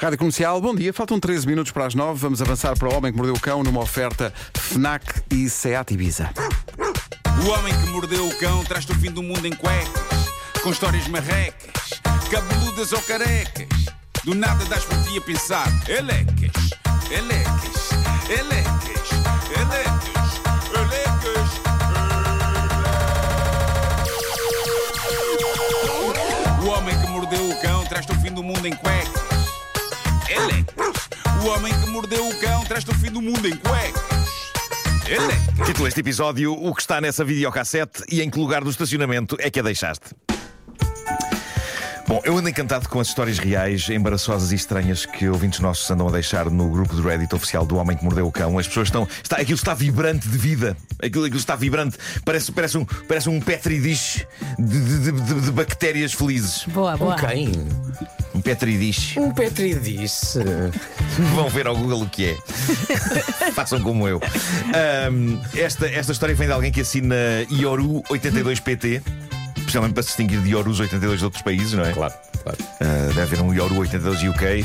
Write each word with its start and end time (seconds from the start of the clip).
Rádio 0.00 0.16
Comercial, 0.16 0.58
bom 0.62 0.74
dia. 0.74 0.94
Faltam 0.94 1.20
13 1.20 1.46
minutos 1.46 1.72
para 1.72 1.84
as 1.84 1.94
9. 1.94 2.18
Vamos 2.18 2.40
avançar 2.40 2.74
para 2.74 2.88
o 2.88 2.94
Homem 2.94 3.12
que 3.12 3.18
Mordeu 3.18 3.34
o 3.34 3.38
Cão 3.38 3.62
numa 3.62 3.82
oferta 3.82 4.32
FNAC 4.54 5.04
e 5.30 5.46
Seat 5.50 5.92
Ibiza. 5.92 6.30
O 7.44 7.50
homem 7.50 7.74
que 7.74 7.90
mordeu 7.90 8.26
o 8.26 8.34
cão 8.38 8.64
traz-te 8.64 8.92
o 8.92 8.94
fim 8.94 9.10
do 9.10 9.22
mundo 9.22 9.46
em 9.46 9.52
cuecas, 9.52 10.26
com 10.62 10.70
histórias 10.70 11.06
marrecas, 11.08 12.00
cabeludas 12.30 12.92
ou 12.92 13.02
carecas. 13.02 13.68
Do 14.24 14.34
nada 14.34 14.64
das 14.66 14.84
por 14.86 14.96
ti 15.04 15.18
a 15.18 15.20
pensar, 15.20 15.68
elecas, 15.86 16.70
elecas, 17.10 17.90
elecas, 18.30 19.10
elecas, 19.54 20.40
elecas. 20.76 21.50
O 26.62 26.68
homem 26.68 26.98
que 26.98 27.06
mordeu 27.06 27.50
o 27.50 27.60
cão 27.60 27.84
traz-te 27.84 28.12
o 28.12 28.20
fim 28.20 28.32
do 28.32 28.42
mundo 28.42 28.66
em 28.66 28.74
cuecas. 28.74 29.19
Elecas. 30.30 31.08
O 31.44 31.48
homem 31.48 31.72
que 31.80 31.86
mordeu 31.90 32.26
o 32.28 32.40
cão 32.40 32.64
traz-te 32.64 32.90
o 32.90 32.94
fim 32.94 33.10
do 33.10 33.20
mundo 33.20 33.46
em 33.48 33.56
cuecas. 33.56 34.30
Elecas. 35.08 35.66
Título 35.66 35.84
deste 35.86 36.00
episódio: 36.00 36.52
O 36.52 36.74
que 36.74 36.80
está 36.82 37.00
nessa 37.00 37.24
videocassete 37.24 38.04
e 38.10 38.22
em 38.22 38.30
que 38.30 38.38
lugar 38.38 38.62
do 38.62 38.70
estacionamento 38.70 39.36
é 39.40 39.50
que 39.50 39.58
a 39.58 39.62
deixaste? 39.62 40.14
Bom, 42.06 42.20
eu 42.24 42.36
ando 42.36 42.48
encantado 42.48 42.88
com 42.88 42.98
as 42.98 43.06
histórias 43.06 43.38
reais, 43.38 43.88
embaraçosas 43.88 44.50
e 44.50 44.56
estranhas 44.56 45.06
que 45.06 45.28
ouvintes 45.28 45.60
nossos 45.60 45.88
andam 45.92 46.08
a 46.08 46.10
deixar 46.10 46.50
no 46.50 46.68
grupo 46.68 46.96
de 46.96 47.02
Reddit 47.02 47.32
oficial 47.32 47.64
do 47.64 47.76
Homem 47.76 47.96
que 47.96 48.02
Mordeu 48.02 48.26
o 48.26 48.32
Cão. 48.32 48.58
As 48.58 48.66
pessoas 48.66 48.88
estão. 48.88 49.06
Está, 49.22 49.36
aquilo 49.36 49.54
está 49.54 49.74
vibrante 49.74 50.26
de 50.28 50.36
vida. 50.36 50.76
Aquilo, 51.02 51.24
aquilo 51.24 51.38
está 51.38 51.54
vibrante. 51.54 51.96
Parece, 52.24 52.50
parece, 52.50 52.78
um, 52.78 52.84
parece 52.84 53.28
um 53.28 53.40
petri 53.40 53.80
dish 53.80 54.26
de, 54.58 54.98
de- 54.98 55.12
de- 55.12 55.40
de 55.40 55.50
bactérias 55.52 56.12
felizes. 56.12 56.64
Boa, 56.66 56.96
boa. 56.96 57.14
Quem? 57.14 57.52
Um 58.40 58.42
petri 58.42 58.78
dish. 58.78 59.18
Um 59.18 59.30
Petri 59.32 59.74
disse. 59.74 60.38
Vão 61.36 61.50
ver 61.50 61.66
ao 61.66 61.76
Google 61.76 62.04
o 62.04 62.08
que 62.08 62.30
é. 62.30 62.36
Façam 63.52 63.82
como 63.82 64.08
eu. 64.08 64.18
Ahm, 64.74 65.38
esta, 65.54 65.86
esta 65.86 66.12
história 66.12 66.34
vem 66.34 66.46
de 66.46 66.52
alguém 66.54 66.72
que 66.72 66.80
assina 66.80 67.14
Ioru 67.50 68.02
82PT. 68.08 69.02
Especialmente 69.58 69.92
para 69.92 70.02
se 70.02 70.08
distinguir 70.08 70.40
de 70.40 70.48
Iorus 70.52 70.80
82 70.80 71.18
de 71.18 71.24
outros 71.26 71.42
países, 71.42 71.74
não 71.74 71.84
é? 71.84 71.92
Claro, 71.92 72.14
claro. 72.42 72.58
Ah, 72.80 73.08
deve 73.08 73.20
haver 73.20 73.42
um 73.42 73.52
Ioru 73.52 73.76
82 73.80 74.22
UK. 74.22 74.64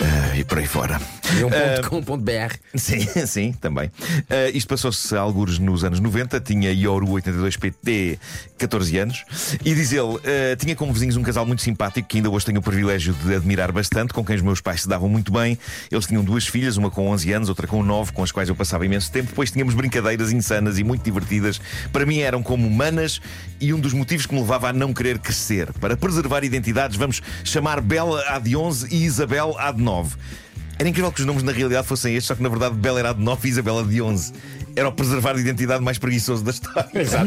Ah, 0.00 0.36
e 0.36 0.44
por 0.44 0.58
aí 0.58 0.66
fora. 0.68 1.00
Ponto 1.40 1.88
com 1.88 2.02
ponto 2.02 2.24
BR. 2.24 2.54
Sim, 2.74 3.00
sim, 3.26 3.52
também. 3.52 3.90
Ah, 4.28 4.48
isto 4.52 4.68
passou-se 4.68 5.14
a 5.14 5.20
algures 5.20 5.58
nos 5.58 5.84
anos 5.84 6.00
90, 6.00 6.40
tinha 6.40 6.72
Ioru 6.72 7.08
82PT 7.08 8.18
14 8.58 8.98
anos, 8.98 9.24
e 9.64 9.74
diz 9.74 9.92
ele, 9.92 10.16
ah, 10.24 10.56
tinha 10.56 10.74
como 10.74 10.92
vizinhos 10.92 11.16
um 11.16 11.22
casal 11.22 11.46
muito 11.46 11.62
simpático 11.62 12.08
que 12.08 12.18
ainda 12.18 12.30
hoje 12.30 12.46
tenho 12.46 12.58
o 12.58 12.62
privilégio 12.62 13.14
de 13.14 13.34
admirar 13.34 13.70
bastante, 13.72 14.12
com 14.12 14.24
quem 14.24 14.36
os 14.36 14.42
meus 14.42 14.60
pais 14.60 14.82
se 14.82 14.88
davam 14.88 15.08
muito 15.08 15.32
bem. 15.32 15.58
Eles 15.90 16.06
tinham 16.06 16.24
duas 16.24 16.46
filhas, 16.46 16.76
uma 16.76 16.90
com 16.90 17.08
11 17.08 17.32
anos, 17.32 17.48
outra 17.48 17.66
com 17.66 17.82
9, 17.82 18.12
com 18.12 18.22
as 18.22 18.32
quais 18.32 18.48
eu 18.48 18.56
passava 18.56 18.84
imenso 18.84 19.10
tempo. 19.10 19.28
Depois 19.28 19.50
tínhamos 19.50 19.74
brincadeiras 19.74 20.32
insanas 20.32 20.78
e 20.78 20.84
muito 20.84 21.02
divertidas. 21.02 21.60
Para 21.92 22.06
mim 22.06 22.18
eram 22.18 22.42
como 22.42 22.66
humanas 22.66 23.20
e 23.60 23.72
um 23.72 23.80
dos 23.80 23.92
motivos 23.92 24.26
que 24.26 24.34
me 24.34 24.40
levava 24.40 24.68
a 24.68 24.72
não 24.72 24.92
querer 24.92 25.18
crescer. 25.18 25.72
Para 25.74 25.96
preservar 25.96 26.44
identidades, 26.44 26.96
vamos 26.96 27.20
chamar 27.44 27.80
Bela 27.80 28.24
a 28.28 28.38
de 28.38 28.56
11 28.56 28.94
e 28.94 29.04
Isabel 29.04 29.56
a 29.58 29.72
de 29.72 29.82
9. 29.82 30.16
Era 30.78 30.88
incrível 30.88 31.10
que 31.10 31.20
os 31.20 31.26
nomes 31.26 31.42
na 31.42 31.50
realidade 31.50 31.86
fossem 31.86 32.14
estes, 32.14 32.28
só 32.28 32.34
que 32.36 32.42
na 32.42 32.48
verdade 32.48 32.76
Bela 32.76 33.00
era 33.00 33.12
de 33.12 33.20
9 33.20 33.48
e 33.48 33.50
Isabela 33.50 33.82
de 33.82 34.00
11. 34.00 34.32
Era 34.76 34.88
o 34.88 34.92
preservar 34.92 35.34
de 35.34 35.40
identidade 35.40 35.82
mais 35.82 35.98
preguiçoso 35.98 36.44
da 36.44 36.52
história. 36.52 36.88
Exato. 36.94 37.26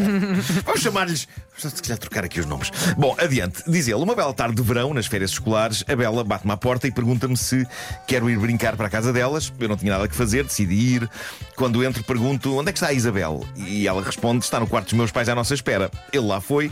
Vamos 0.63 0.81
chamar-lhes. 0.81 1.27
Se 1.57 1.81
calhar 1.81 1.97
trocar 1.97 2.23
aqui 2.23 2.39
os 2.39 2.45
nomes. 2.45 2.71
Bom, 2.97 3.13
adiante. 3.19 3.61
Diz 3.67 3.89
ele: 3.89 3.97
uma 3.97 4.15
bela 4.15 4.33
tarde 4.33 4.55
de 4.55 4.61
verão, 4.61 4.93
nas 4.93 5.05
férias 5.05 5.31
escolares, 5.31 5.83
a 5.85 5.95
Bela 5.95 6.23
bate-me 6.23 6.53
à 6.53 6.57
porta 6.57 6.87
e 6.87 6.91
pergunta-me 6.91 7.35
se 7.35 7.67
quero 8.07 8.29
ir 8.29 8.39
brincar 8.39 8.77
para 8.77 8.87
a 8.87 8.89
casa 8.89 9.11
delas. 9.11 9.51
Eu 9.59 9.67
não 9.67 9.75
tinha 9.75 9.91
nada 9.91 10.07
que 10.07 10.15
fazer, 10.15 10.45
decidi 10.45 10.95
ir. 10.95 11.09
Quando 11.57 11.83
entro, 11.83 12.03
pergunto: 12.05 12.57
onde 12.57 12.69
é 12.69 12.71
que 12.71 12.77
está 12.77 12.87
a 12.87 12.93
Isabel? 12.93 13.45
E 13.57 13.85
ela 13.85 14.01
responde: 14.01 14.45
está 14.45 14.59
no 14.59 14.65
quarto 14.65 14.85
dos 14.85 14.93
meus 14.93 15.11
pais 15.11 15.27
à 15.27 15.35
nossa 15.35 15.53
espera. 15.53 15.91
Ele 16.13 16.25
lá 16.25 16.39
foi. 16.39 16.71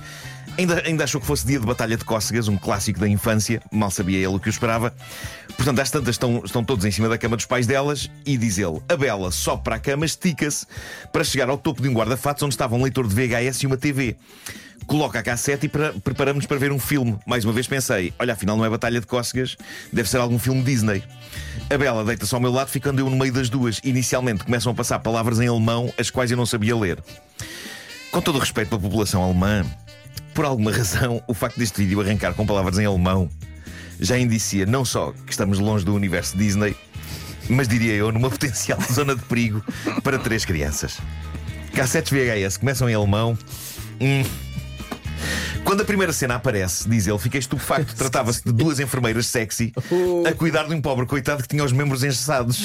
Ainda, 0.59 0.83
ainda 0.85 1.05
achou 1.05 1.21
que 1.21 1.25
fosse 1.25 1.47
dia 1.47 1.57
de 1.57 1.65
Batalha 1.65 1.95
de 1.95 2.03
Cócegas, 2.03 2.49
um 2.49 2.57
clássico 2.57 2.99
da 2.99 3.07
infância. 3.07 3.61
Mal 3.71 3.89
sabia 3.89 4.17
ele 4.17 4.27
o 4.27 4.39
que 4.41 4.49
o 4.49 4.51
esperava. 4.51 4.93
Portanto, 5.55 5.79
às 5.79 5.89
tantas 5.89 6.15
estão, 6.15 6.41
estão 6.43 6.65
todos 6.65 6.83
em 6.83 6.91
cima 6.91 7.07
da 7.07 7.17
cama 7.17 7.37
dos 7.37 7.45
pais 7.45 7.65
delas 7.65 8.11
e 8.25 8.35
diz 8.35 8.57
ele: 8.57 8.81
a 8.89 8.97
Bela 8.97 9.31
sobe 9.31 9.63
para 9.63 9.77
a 9.77 9.79
cama, 9.79 10.05
estica-se 10.05 10.67
para 11.13 11.23
chegar 11.23 11.49
ao 11.49 11.57
topo 11.57 11.81
de 11.81 11.87
um 11.87 11.93
guarda-fatos 11.93 12.43
onde 12.43 12.55
estava 12.55 12.75
um 12.75 12.83
leitor 12.83 13.07
de 13.07 13.15
VHS 13.15 13.63
e 13.63 13.67
uma 13.67 13.77
TV. 13.77 14.17
Coloca 14.85 15.17
a 15.17 15.23
cassete 15.23 15.67
e 15.67 15.69
para, 15.69 15.93
preparamos 15.93 16.45
para 16.45 16.57
ver 16.57 16.73
um 16.73 16.79
filme. 16.79 17.17
Mais 17.25 17.45
uma 17.45 17.53
vez 17.53 17.65
pensei: 17.65 18.13
olha, 18.19 18.33
afinal 18.33 18.57
não 18.57 18.65
é 18.65 18.69
Batalha 18.69 18.99
de 18.99 19.07
Cócegas, 19.07 19.55
deve 19.93 20.09
ser 20.09 20.17
algum 20.17 20.37
filme 20.37 20.61
Disney. 20.61 21.01
A 21.69 21.77
Bela 21.77 22.03
deita-se 22.03 22.35
ao 22.35 22.41
meu 22.41 22.51
lado, 22.51 22.67
ficando 22.67 22.99
eu 22.99 23.09
no 23.09 23.15
meio 23.15 23.31
das 23.31 23.49
duas. 23.49 23.79
Inicialmente 23.81 24.43
começam 24.43 24.73
a 24.73 24.75
passar 24.75 24.99
palavras 24.99 25.39
em 25.39 25.47
alemão, 25.47 25.89
as 25.97 26.09
quais 26.09 26.29
eu 26.31 26.35
não 26.35 26.45
sabia 26.45 26.75
ler. 26.75 27.01
Com 28.11 28.19
todo 28.19 28.35
o 28.35 28.39
respeito 28.39 28.67
pela 28.67 28.81
população 28.81 29.23
alemã, 29.23 29.63
por 30.39 30.45
alguma 30.45 30.71
razão, 30.71 31.21
o 31.27 31.33
facto 31.33 31.57
deste 31.59 31.79
vídeo 31.79 31.99
arrancar 31.99 32.33
com 32.33 32.45
palavras 32.45 32.79
em 32.79 32.85
alemão 32.85 33.29
já 33.99 34.17
indicia 34.17 34.65
não 34.65 34.85
só 34.85 35.13
que 35.25 35.33
estamos 35.33 35.59
longe 35.59 35.83
do 35.83 35.93
universo 35.93 36.37
Disney, 36.37 36.77
mas 37.49 37.67
diria 37.67 37.91
eu 37.91 38.09
numa 38.09 38.29
potencial 38.29 38.79
zona 38.89 39.17
de 39.17 39.21
perigo 39.23 39.61
para 40.01 40.17
três 40.17 40.45
crianças. 40.45 40.97
Cassetes 41.73 42.13
VHS 42.13 42.55
começam 42.55 42.89
em 42.89 42.93
alemão. 42.93 43.37
Hum. 43.99 44.23
Quando 45.65 45.81
a 45.81 45.85
primeira 45.85 46.13
cena 46.13 46.35
aparece, 46.35 46.87
diz 46.87 47.05
ele, 47.05 47.19
fiquei 47.19 47.41
estupefacto. 47.41 47.93
Tratava-se 47.93 48.41
de 48.41 48.53
duas 48.53 48.79
enfermeiras 48.79 49.27
sexy 49.27 49.73
a 50.25 50.31
cuidar 50.31 50.69
de 50.69 50.73
um 50.73 50.81
pobre 50.81 51.05
coitado 51.05 51.43
que 51.43 51.49
tinha 51.49 51.65
os 51.65 51.73
membros 51.73 52.01
engessados. 52.01 52.63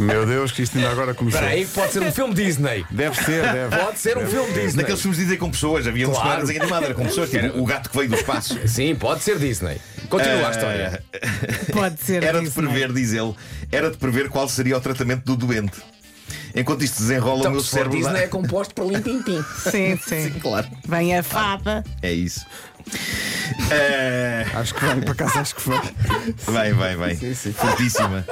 Meu 0.00 0.24
Deus, 0.26 0.52
que 0.52 0.62
isto 0.62 0.76
ainda 0.78 0.90
agora 0.90 1.14
começou. 1.14 1.40
Espera 1.40 1.56
aí, 1.56 1.66
pode 1.66 1.92
ser 1.92 2.02
um 2.02 2.12
filme 2.12 2.34
Disney. 2.34 2.84
Deve 2.90 3.16
ser, 3.24 3.42
deve. 3.52 3.76
Pode 3.76 3.98
ser 3.98 4.18
um 4.18 4.26
filme 4.26 4.52
Disney. 4.52 4.76
Naqueles 4.82 5.00
filmes 5.00 5.18
de 5.18 5.24
dizer 5.24 5.36
com 5.38 5.50
pessoas, 5.50 5.86
havia 5.86 6.08
um 6.08 6.12
Claro. 6.12 6.40
desenho 6.42 6.62
animado, 6.62 6.84
era 6.84 6.94
com 6.94 7.04
pessoas, 7.04 7.30
tipo 7.30 7.58
o 7.58 7.64
gato 7.64 7.90
que 7.90 7.96
veio 7.96 8.08
do 8.10 8.16
espaço. 8.16 8.58
Sim, 8.68 8.94
pode 8.94 9.22
ser 9.22 9.38
Disney. 9.38 9.78
Continua 10.08 10.48
a 10.48 10.50
história. 10.50 11.02
Pode 11.72 12.00
ser. 12.02 12.22
Era 12.22 12.38
de 12.40 12.46
Disney. 12.46 12.64
prever, 12.64 12.92
diz 12.92 13.12
ele, 13.12 13.34
era 13.72 13.90
de 13.90 13.96
prever 13.96 14.28
qual 14.28 14.48
seria 14.48 14.76
o 14.76 14.80
tratamento 14.80 15.24
do 15.24 15.36
doente. 15.36 15.78
Enquanto 16.54 16.82
isto 16.82 16.98
desenrola, 16.98 17.36
o 17.36 17.40
Então, 17.40 17.52
meu 17.52 17.60
se 17.60 17.68
cérebro. 17.70 17.96
Disney 17.96 18.12
dá- 18.14 18.20
é 18.22 18.26
composto 18.26 18.74
por 18.74 18.90
lim-pim-pim. 18.90 19.42
Sim, 19.70 19.98
sim. 19.98 20.30
Claro, 20.40 20.66
Vem 20.86 21.16
a 21.16 21.22
fada. 21.22 21.84
é 22.02 22.10
isso. 22.12 22.44
Eh, 23.70 24.46
Acho 24.54 24.74
que 24.74 24.84
vem, 24.84 25.00
por 25.02 25.10
acaso 25.12 25.38
acho 25.38 25.54
que 25.54 25.68
vem. 25.68 25.80
vai, 26.46 26.72
vai, 26.72 26.96
vai. 26.96 27.16
Fortíssima. 27.16 28.24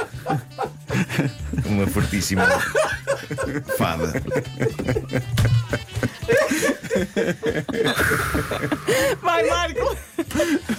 Uma 1.67 1.87
fortíssima 1.87 2.45
fada. 3.77 4.13
Vai, 9.23 9.47
Marco. 9.49 9.97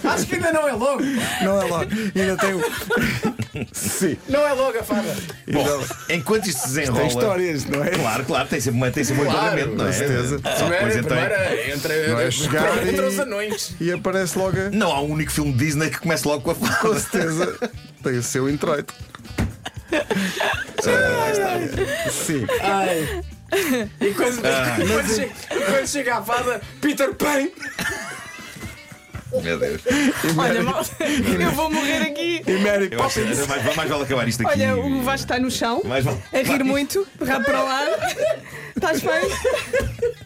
Acho 0.04 0.26
que 0.26 0.36
ainda 0.36 0.52
não 0.54 0.68
é 0.68 0.72
logo. 0.74 1.02
Não 1.42 1.62
é 1.62 1.66
logo. 1.66 1.92
Ainda 2.16 2.38
tem 2.38 2.54
o. 2.54 3.68
Sim. 3.74 4.18
Não 4.30 4.48
é 4.48 4.54
logo 4.54 4.78
a 4.80 4.84
fada. 4.84 5.16
Bom, 5.52 5.84
enquanto 6.10 6.48
isto 6.48 6.60
se 6.62 6.68
desenrola. 6.68 7.00
Tem 7.00 7.08
histórias, 7.08 7.66
não 7.66 7.84
é? 7.84 7.90
Claro, 7.92 8.26
claro, 8.26 8.48
tem 8.48 8.60
sempre, 8.60 8.78
uma- 8.80 8.92
tem 8.92 9.04
sempre 9.04 9.24
um 9.24 9.26
Claro, 9.26 9.40
enquadramento, 9.60 9.76
não 9.78 9.86
é? 9.86 9.88
com 9.88 9.94
certeza. 9.98 10.40
Só 10.44 10.66
que 10.66 10.70
depois 10.72 10.96
então. 10.96 11.18
entre, 11.74 12.08
Não 12.08 12.20
é 12.20 12.32
chegar 12.32 12.88
entre 12.88 13.02
e- 13.06 13.08
os 13.08 13.20
anões. 13.20 13.76
E 13.80 13.92
aparece 13.92 14.38
logo 14.38 14.58
a. 14.60 14.70
Não 14.70 14.92
há 14.92 15.02
um 15.02 15.12
único 15.12 15.32
filme 15.32 15.54
Disney 15.54 15.90
que 15.90 16.00
comece 16.00 16.28
logo 16.28 16.42
com 16.42 16.52
a 16.52 16.56
Com 16.56 16.66
fada. 16.66 17.00
certeza. 17.00 17.58
Tem 18.04 18.18
o 18.18 18.24
seu 18.24 18.50
introito. 18.50 18.94
Sim. 22.12 22.46
Ai. 22.62 23.22
E 24.02 24.14
quando, 24.14 24.40
e 24.40 24.88
quando 24.88 25.16
chega, 25.16 25.31
e 25.52 25.62
quando 25.72 25.88
chega 25.88 26.18
à 26.18 26.22
fada, 26.22 26.62
Peter 26.81 27.14
Pan. 27.16 27.48
Meu 29.44 29.59
Deus. 29.59 29.81
Olha, 30.38 30.64
mal, 30.64 30.81
eu 31.39 31.51
vou 31.51 31.69
morrer 31.72 32.01
aqui. 32.04 32.42
E 32.48 32.51
Mary 32.60 32.89
Poppins. 32.89 33.48
mais, 33.48 33.75
mais 33.75 33.89
vale 33.89 34.04
acabar 34.04 34.28
isto 34.28 34.45
aqui. 34.48 34.51
Olha, 34.62 34.78
o 34.78 35.01
Vasco 35.01 35.25
está 35.25 35.39
no 35.39 35.51
chão, 35.51 35.81
Mais 35.86 36.04
vale. 36.04 36.18
a 36.34 36.38
rir 36.38 36.63
muito, 36.63 37.06
rabo 37.25 37.45
para 37.45 37.63
o 37.63 37.68
ar. 37.68 37.88
Estás 38.75 39.01
bem? 39.01 40.17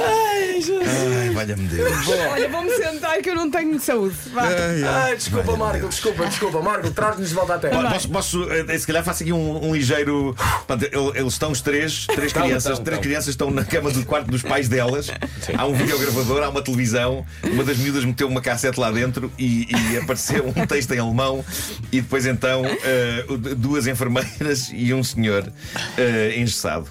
Ai, 0.00 0.54
Jesus. 0.60 0.82
Ai, 1.20 1.30
valha-me 1.30 1.66
Deus. 1.68 1.90
Olha, 2.30 2.48
vou-me 2.48 2.70
sentar 2.70 3.18
que 3.18 3.30
eu 3.30 3.34
não 3.34 3.50
tenho 3.50 3.78
saúde. 3.80 4.16
Vá. 4.32 4.42
Ai, 4.44 4.82
ai. 4.84 5.16
Desculpa, 5.16 5.56
Marco, 5.56 5.88
desculpa, 5.88 6.26
desculpa, 6.26 6.60
Marco, 6.62 6.90
traz-nos 6.90 7.28
de 7.28 7.34
volta 7.34 7.54
à 7.54 7.58
terra. 7.58 7.90
Posso, 7.90 8.08
posso, 8.08 8.52
eh, 8.52 8.78
se 8.78 8.86
calhar 8.86 9.04
faço 9.04 9.22
aqui 9.22 9.32
um, 9.32 9.66
um 9.68 9.74
ligeiro. 9.74 10.34
Portanto, 10.66 10.82
ele- 10.84 11.18
Eles 11.18 11.32
estão 11.32 11.50
os 11.50 11.60
três, 11.60 12.06
três 12.06 12.26
Estão, 12.28 12.42
crianças, 12.42 12.72
estão, 12.72 12.84
três 12.84 12.98
estão. 12.98 13.02
crianças 13.02 13.28
estão 13.28 13.50
na 13.50 13.64
cama 13.64 13.90
do 13.90 14.04
quarto 14.04 14.30
dos 14.30 14.42
pais 14.42 14.68
delas. 14.68 15.08
Há 15.56 15.66
um 15.66 15.72
videogravador, 15.74 16.42
há 16.42 16.48
uma 16.48 16.62
televisão. 16.62 17.24
Uma 17.42 17.64
das 17.64 17.76
miúdas 17.78 18.04
meteu 18.04 18.28
uma 18.28 18.40
cassete 18.40 18.78
lá 18.78 18.90
dentro 18.90 19.32
e, 19.38 19.68
e 19.92 19.96
apareceu 19.96 20.46
um 20.54 20.66
texto 20.66 20.92
em 20.92 20.98
alemão. 20.98 21.44
E 21.90 22.00
depois 22.00 22.26
então 22.26 22.62
eh, 22.66 23.24
duas 23.56 23.86
enfermeiras 23.86 24.70
e 24.72 24.92
um 24.94 25.02
senhor 25.02 25.50
eh, 25.96 26.34
engessado. 26.36 26.86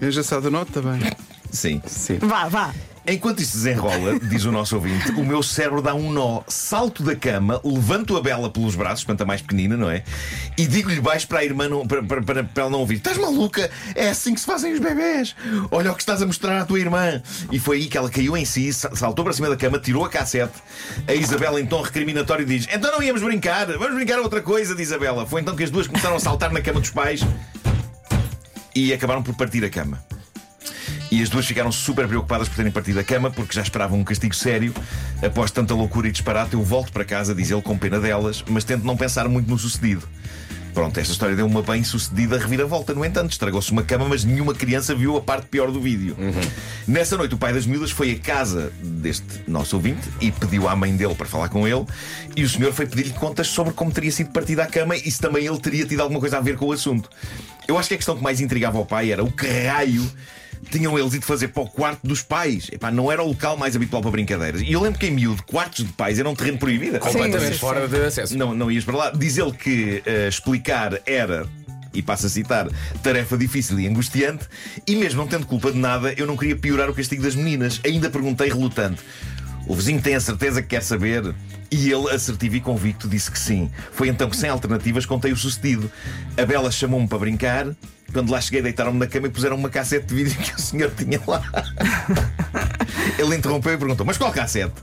Enjaçado 0.00 0.50
nota 0.50 0.80
também. 0.80 1.00
Sim. 1.52 1.80
Sim. 1.86 2.18
Vá, 2.18 2.48
vá. 2.48 2.72
Enquanto 3.04 3.40
isto 3.40 3.54
desenrola, 3.56 4.16
diz 4.20 4.44
o 4.44 4.52
nosso 4.52 4.76
ouvinte, 4.76 5.10
o 5.10 5.24
meu 5.24 5.42
cérebro 5.42 5.82
dá 5.82 5.92
um 5.92 6.12
nó. 6.12 6.42
Salto 6.46 7.02
da 7.02 7.16
cama, 7.16 7.60
levanto 7.64 8.16
a 8.16 8.20
Bela 8.22 8.48
pelos 8.48 8.76
braços, 8.76 9.02
quanto 9.02 9.22
a 9.22 9.26
mais 9.26 9.42
pequenina, 9.42 9.76
não 9.76 9.90
é? 9.90 10.04
E 10.56 10.68
digo-lhe 10.68 11.00
baixo 11.00 11.26
para 11.26 11.40
a 11.40 11.44
irmã 11.44 11.68
não, 11.68 11.84
para, 11.84 12.00
para, 12.00 12.22
para, 12.22 12.44
para 12.44 12.62
ela 12.62 12.70
não 12.70 12.78
ouvir: 12.78 12.98
Estás 12.98 13.18
maluca? 13.18 13.68
É 13.96 14.08
assim 14.10 14.32
que 14.34 14.38
se 14.40 14.46
fazem 14.46 14.72
os 14.72 14.78
bebés. 14.78 15.34
Olha 15.72 15.90
o 15.90 15.96
que 15.96 16.00
estás 16.02 16.22
a 16.22 16.26
mostrar 16.26 16.60
à 16.60 16.64
tua 16.64 16.78
irmã. 16.78 17.20
E 17.50 17.58
foi 17.58 17.78
aí 17.78 17.86
que 17.88 17.98
ela 17.98 18.08
caiu 18.08 18.36
em 18.36 18.44
si, 18.44 18.72
sa- 18.72 18.94
saltou 18.94 19.24
para 19.24 19.34
cima 19.34 19.48
da 19.50 19.56
cama, 19.56 19.80
tirou 19.80 20.04
a 20.04 20.08
cassete. 20.08 20.54
A 21.08 21.12
Isabela, 21.12 21.60
em 21.60 21.66
tom 21.66 21.82
recriminatório, 21.82 22.46
diz: 22.46 22.68
Então 22.72 22.92
não 22.92 23.02
íamos 23.02 23.20
brincar, 23.20 23.66
vamos 23.66 23.96
brincar 23.96 24.20
a 24.20 24.22
outra 24.22 24.40
coisa, 24.40 24.76
diz 24.76 24.86
Isabela. 24.86 25.26
Foi 25.26 25.40
então 25.40 25.56
que 25.56 25.64
as 25.64 25.70
duas 25.72 25.88
começaram 25.88 26.14
a 26.14 26.20
saltar 26.20 26.52
na 26.52 26.60
cama 26.60 26.78
dos 26.78 26.90
pais 26.90 27.20
e 28.76 28.92
acabaram 28.92 29.24
por 29.24 29.34
partir 29.34 29.64
a 29.64 29.68
cama. 29.68 30.02
E 31.12 31.22
as 31.22 31.28
duas 31.28 31.44
ficaram 31.44 31.70
super 31.70 32.08
preocupadas 32.08 32.48
por 32.48 32.56
terem 32.56 32.72
partido 32.72 32.98
a 32.98 33.04
cama 33.04 33.30
porque 33.30 33.54
já 33.54 33.60
esperavam 33.60 34.00
um 34.00 34.02
castigo 34.02 34.34
sério. 34.34 34.72
Após 35.22 35.50
tanta 35.50 35.74
loucura 35.74 36.08
e 36.08 36.10
disparate, 36.10 36.54
eu 36.54 36.62
volto 36.62 36.90
para 36.90 37.04
casa, 37.04 37.34
diz 37.34 37.50
ele 37.50 37.60
com 37.60 37.76
pena 37.76 38.00
delas, 38.00 38.42
mas 38.48 38.64
tento 38.64 38.82
não 38.82 38.96
pensar 38.96 39.28
muito 39.28 39.46
no 39.46 39.58
sucedido. 39.58 40.08
Pronto, 40.72 40.98
esta 40.98 41.12
história 41.12 41.36
deu 41.36 41.44
uma 41.44 41.60
bem 41.60 41.84
sucedida 41.84 42.38
reviravolta. 42.38 42.94
No 42.94 43.04
entanto, 43.04 43.30
estragou-se 43.30 43.70
uma 43.70 43.82
cama, 43.82 44.08
mas 44.08 44.24
nenhuma 44.24 44.54
criança 44.54 44.94
viu 44.94 45.14
a 45.14 45.20
parte 45.20 45.48
pior 45.48 45.70
do 45.70 45.82
vídeo. 45.82 46.16
Nessa 46.88 47.14
noite, 47.14 47.34
o 47.34 47.38
pai 47.38 47.52
das 47.52 47.66
miúdas 47.66 47.90
foi 47.90 48.12
à 48.12 48.18
casa 48.18 48.72
deste 48.82 49.42
nosso 49.46 49.76
ouvinte 49.76 50.08
e 50.18 50.32
pediu 50.32 50.66
à 50.66 50.74
mãe 50.74 50.96
dele 50.96 51.14
para 51.14 51.26
falar 51.26 51.50
com 51.50 51.68
ele. 51.68 51.84
E 52.34 52.42
o 52.42 52.48
senhor 52.48 52.72
foi 52.72 52.86
pedir-lhe 52.86 53.12
contas 53.12 53.48
sobre 53.48 53.74
como 53.74 53.92
teria 53.92 54.10
sido 54.10 54.30
partida 54.30 54.62
a 54.62 54.66
cama 54.66 54.96
e 54.96 55.10
se 55.10 55.20
também 55.20 55.46
ele 55.46 55.60
teria 55.60 55.84
tido 55.84 56.00
alguma 56.00 56.20
coisa 56.20 56.38
a 56.38 56.40
ver 56.40 56.56
com 56.56 56.64
o 56.68 56.72
assunto. 56.72 57.10
Eu 57.68 57.76
acho 57.76 57.88
que 57.88 57.96
a 57.96 57.98
questão 57.98 58.16
que 58.16 58.22
mais 58.22 58.40
intrigava 58.40 58.78
ao 58.78 58.86
pai 58.86 59.12
era 59.12 59.22
o 59.22 59.30
que 59.30 59.46
raio 59.46 60.10
tinham 60.70 60.98
eles 60.98 61.14
ido 61.14 61.24
fazer 61.24 61.48
para 61.48 61.62
o 61.62 61.68
quarto 61.68 62.06
dos 62.06 62.22
pais. 62.22 62.68
Epá, 62.72 62.90
não 62.90 63.10
era 63.10 63.22
o 63.22 63.28
local 63.28 63.56
mais 63.56 63.74
habitual 63.76 64.02
para 64.02 64.10
brincadeiras. 64.10 64.60
E 64.62 64.72
eu 64.72 64.80
lembro 64.80 64.98
que 64.98 65.06
em 65.06 65.10
miúdo, 65.10 65.42
quartos 65.44 65.84
de 65.84 65.92
pais 65.92 66.18
era 66.18 66.28
um 66.28 66.34
terreno 66.34 66.58
proibido. 66.58 66.98
Completamente 66.98 67.52
sim, 67.52 67.58
fora 67.58 67.88
de 67.88 67.96
acesso. 67.96 68.36
Não, 68.36 68.54
não 68.54 68.70
ias 68.70 68.84
para 68.84 68.96
lá. 68.96 69.10
Diz 69.10 69.36
ele 69.38 69.52
que 69.52 70.02
eh, 70.06 70.28
explicar 70.28 71.00
era. 71.06 71.46
E 71.94 72.00
passo 72.00 72.24
a 72.24 72.30
citar, 72.30 72.68
tarefa 73.02 73.36
difícil 73.36 73.78
e 73.78 73.86
angustiante, 73.86 74.46
e 74.86 74.96
mesmo 74.96 75.20
não 75.20 75.28
tendo 75.28 75.44
culpa 75.44 75.70
de 75.70 75.76
nada, 75.76 76.14
eu 76.16 76.26
não 76.26 76.38
queria 76.38 76.56
piorar 76.56 76.88
o 76.88 76.94
castigo 76.94 77.22
das 77.22 77.34
meninas. 77.34 77.82
Ainda 77.84 78.08
perguntei 78.08 78.48
relutante: 78.48 79.02
o 79.66 79.74
vizinho 79.74 80.00
tem 80.00 80.14
a 80.14 80.20
certeza 80.20 80.62
que 80.62 80.68
quer 80.68 80.82
saber? 80.82 81.34
E 81.72 81.90
ele, 81.90 82.10
assertivo 82.10 82.56
e 82.56 82.60
convicto, 82.60 83.08
disse 83.08 83.30
que 83.30 83.38
sim. 83.38 83.70
Foi 83.92 84.08
então 84.08 84.28
que, 84.28 84.36
sem 84.36 84.50
alternativas, 84.50 85.06
contei 85.06 85.32
o 85.32 85.36
sucedido. 85.36 85.90
A 86.36 86.44
Bela 86.44 86.70
chamou-me 86.70 87.08
para 87.08 87.18
brincar. 87.18 87.66
Quando 88.12 88.30
lá 88.30 88.42
cheguei, 88.42 88.60
deitaram-me 88.60 88.98
na 88.98 89.06
cama 89.06 89.26
e 89.26 89.30
puseram 89.30 89.56
uma 89.56 89.70
cassete 89.70 90.04
de 90.08 90.14
vídeo 90.14 90.36
que 90.44 90.54
o 90.54 90.60
senhor 90.60 90.90
tinha 90.90 91.18
lá. 91.26 91.42
Ele 93.18 93.36
interrompeu 93.36 93.72
e 93.72 93.78
perguntou: 93.78 94.04
Mas 94.04 94.18
qual 94.18 94.30
cassete? 94.30 94.74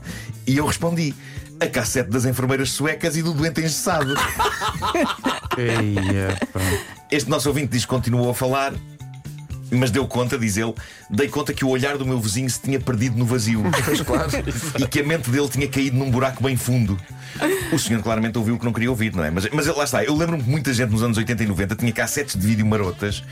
E 0.44 0.56
eu 0.56 0.66
respondi: 0.66 1.14
A 1.60 1.68
cassete 1.68 2.10
das 2.10 2.24
enfermeiras 2.24 2.72
suecas 2.72 3.16
e 3.16 3.22
do 3.22 3.32
doente 3.32 3.60
engessado. 3.60 4.12
Este 7.08 7.30
nosso 7.30 7.48
ouvinte 7.48 7.68
diz 7.68 7.84
que 7.84 7.88
continuou 7.88 8.30
a 8.30 8.34
falar, 8.34 8.72
mas 9.70 9.90
deu 9.90 10.06
conta, 10.06 10.38
diz 10.38 10.56
ele, 10.56 10.74
dei 11.08 11.28
conta 11.28 11.52
que 11.52 11.64
o 11.64 11.68
olhar 11.68 11.96
do 11.96 12.06
meu 12.06 12.20
vizinho 12.20 12.48
se 12.48 12.60
tinha 12.60 12.80
perdido 12.80 13.16
no 13.16 13.24
vazio 13.24 13.62
Pois 13.84 14.00
claro. 14.02 14.30
e 14.78 14.86
que 14.86 15.00
a 15.00 15.04
mente 15.04 15.30
dele 15.30 15.48
tinha 15.48 15.68
caído 15.68 15.96
num 15.96 16.10
buraco 16.10 16.42
bem 16.42 16.56
fundo. 16.56 16.98
O 17.72 17.78
senhor 17.78 18.02
claramente 18.02 18.36
ouviu 18.36 18.56
o 18.56 18.58
que 18.58 18.64
não 18.64 18.72
queria 18.72 18.90
ouvir, 18.90 19.14
não 19.14 19.24
é? 19.24 19.30
Mas, 19.30 19.48
mas 19.52 19.66
lá 19.66 19.84
está, 19.84 20.04
eu 20.04 20.14
lembro-me 20.16 20.42
que 20.42 20.50
muita 20.50 20.74
gente 20.74 20.90
nos 20.90 21.02
anos 21.02 21.16
80 21.16 21.44
e 21.44 21.46
90 21.46 21.76
tinha 21.76 21.92
cassetes 21.92 22.36
de 22.36 22.46
vídeo 22.46 22.66
marotas, 22.66 23.22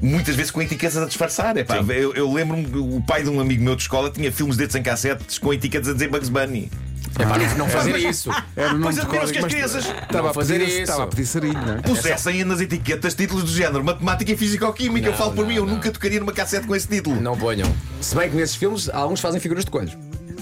muitas 0.00 0.36
vezes 0.36 0.50
com 0.50 0.62
etiquetas 0.62 0.96
a 0.96 1.06
disfarçar. 1.06 1.56
Epá, 1.56 1.76
eu, 1.76 2.14
eu 2.14 2.32
lembro-me 2.32 2.64
que 2.64 2.78
o 2.78 3.02
pai 3.06 3.22
de 3.22 3.28
um 3.28 3.40
amigo 3.40 3.62
meu 3.62 3.74
de 3.74 3.82
escola 3.82 4.10
tinha 4.10 4.30
filmes 4.30 4.56
desses 4.56 4.74
em 4.76 4.82
cassetes 4.82 5.38
com 5.38 5.52
etiquetas 5.52 5.88
a 5.88 5.92
dizer 5.92 6.08
Bugs 6.08 6.28
Bunny. 6.28 6.70
É 7.18 7.24
para 7.26 7.38
não, 7.38 7.56
não 7.58 7.68
fazer 7.68 7.96
isso. 7.96 8.30
Era 8.56 8.68
o 8.74 8.78
nome 8.78 8.84
Pois 8.84 8.98
admiram-se 8.98 9.32
código, 9.32 9.32
que 9.32 9.38
as 9.38 9.52
crianças 9.52 9.84
estava 10.02 10.30
a 10.30 10.34
fazer 10.34 10.60
isso. 10.60 10.80
estava 10.80 11.04
a 11.04 11.06
pedir 11.06 11.26
sarilho, 11.26 11.60
não 11.66 11.74
é? 11.74 11.80
pusessem 11.82 12.44
nas 12.44 12.60
etiquetas 12.60 13.14
títulos 13.14 13.44
do 13.44 13.50
género 13.50 13.82
matemática 13.84 14.32
e 14.32 14.36
físico-química. 14.36 15.06
Eu 15.08 15.12
Não, 15.12 15.18
falo 15.18 15.32
por 15.32 15.40
não, 15.42 15.48
mim, 15.48 15.54
eu 15.56 15.66
nunca 15.66 15.90
tocaria 15.90 16.20
numa 16.20 16.32
cassete 16.32 16.66
com 16.66 16.74
esse 16.76 16.88
título. 16.88 17.20
Não 17.20 17.36
ponham. 17.36 17.72
Se 18.00 18.14
bem 18.14 18.28
que 18.30 18.36
nesses 18.36 18.56
filmes 18.56 18.88
alguns 18.88 19.20
fazem 19.20 19.40
figuras 19.40 19.64
de 19.64 19.70
coelhos. 19.70 19.96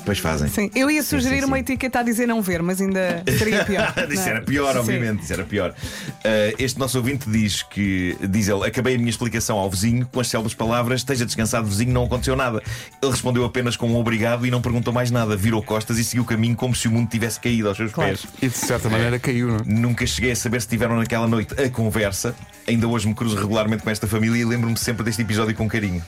Pois 0.06 0.20
fazem. 0.20 0.48
Sim, 0.48 0.70
eu 0.72 0.88
ia 0.88 1.02
sugerir 1.02 1.34
sim, 1.34 1.40
sim. 1.40 1.46
uma 1.46 1.58
etiqueta 1.58 1.98
a 1.98 2.02
dizer 2.04 2.26
não 2.28 2.40
ver, 2.40 2.62
mas 2.62 2.80
ainda 2.80 3.24
seria 3.36 3.64
pior. 3.64 3.92
Isso 4.08 4.22
é? 4.22 4.30
era 4.30 4.40
pior, 4.40 4.76
obviamente, 4.76 5.24
isso 5.24 5.32
era 5.32 5.42
pior. 5.44 5.70
Uh, 5.70 6.54
este 6.60 6.78
nosso 6.78 6.96
ouvinte 6.98 7.28
diz 7.28 7.64
que, 7.64 8.16
diz 8.28 8.46
ele, 8.46 8.64
acabei 8.64 8.94
a 8.94 8.98
minha 8.98 9.10
explicação 9.10 9.58
ao 9.58 9.68
vizinho 9.68 10.06
com 10.06 10.20
as 10.20 10.28
célebres 10.28 10.54
palavras: 10.54 11.00
esteja 11.00 11.26
descansado, 11.26 11.66
vizinho, 11.66 11.92
não 11.92 12.04
aconteceu 12.04 12.36
nada. 12.36 12.62
Ele 13.02 13.10
respondeu 13.10 13.44
apenas 13.44 13.76
com 13.76 13.88
um 13.88 13.96
obrigado 13.96 14.46
e 14.46 14.50
não 14.50 14.62
perguntou 14.62 14.92
mais 14.92 15.10
nada. 15.10 15.36
Virou 15.36 15.60
costas 15.60 15.98
e 15.98 16.04
seguiu 16.04 16.22
o 16.22 16.26
caminho 16.26 16.54
como 16.54 16.72
se 16.74 16.86
o 16.86 16.90
mundo 16.92 17.08
tivesse 17.10 17.40
caído 17.40 17.66
aos 17.68 17.76
seus 17.76 17.90
Claro. 17.90 18.10
pés. 18.10 18.26
E 18.40 18.48
de 18.48 18.56
certa 18.56 18.88
maneira 18.88 19.18
caiu, 19.18 19.48
não 19.48 19.56
é? 19.56 19.62
Nunca 19.66 20.06
cheguei 20.06 20.30
a 20.30 20.36
saber 20.36 20.62
se 20.62 20.68
tiveram 20.68 20.96
naquela 20.96 21.26
noite 21.26 21.60
a 21.60 21.68
conversa. 21.68 22.32
Ainda 22.68 22.86
hoje 22.86 23.08
me 23.08 23.14
cruzo 23.14 23.36
regularmente 23.36 23.82
com 23.82 23.90
esta 23.90 24.06
família 24.06 24.40
e 24.40 24.44
lembro-me 24.44 24.76
sempre 24.76 25.04
deste 25.04 25.22
episódio 25.22 25.54
com 25.54 25.68
carinho. 25.68 26.02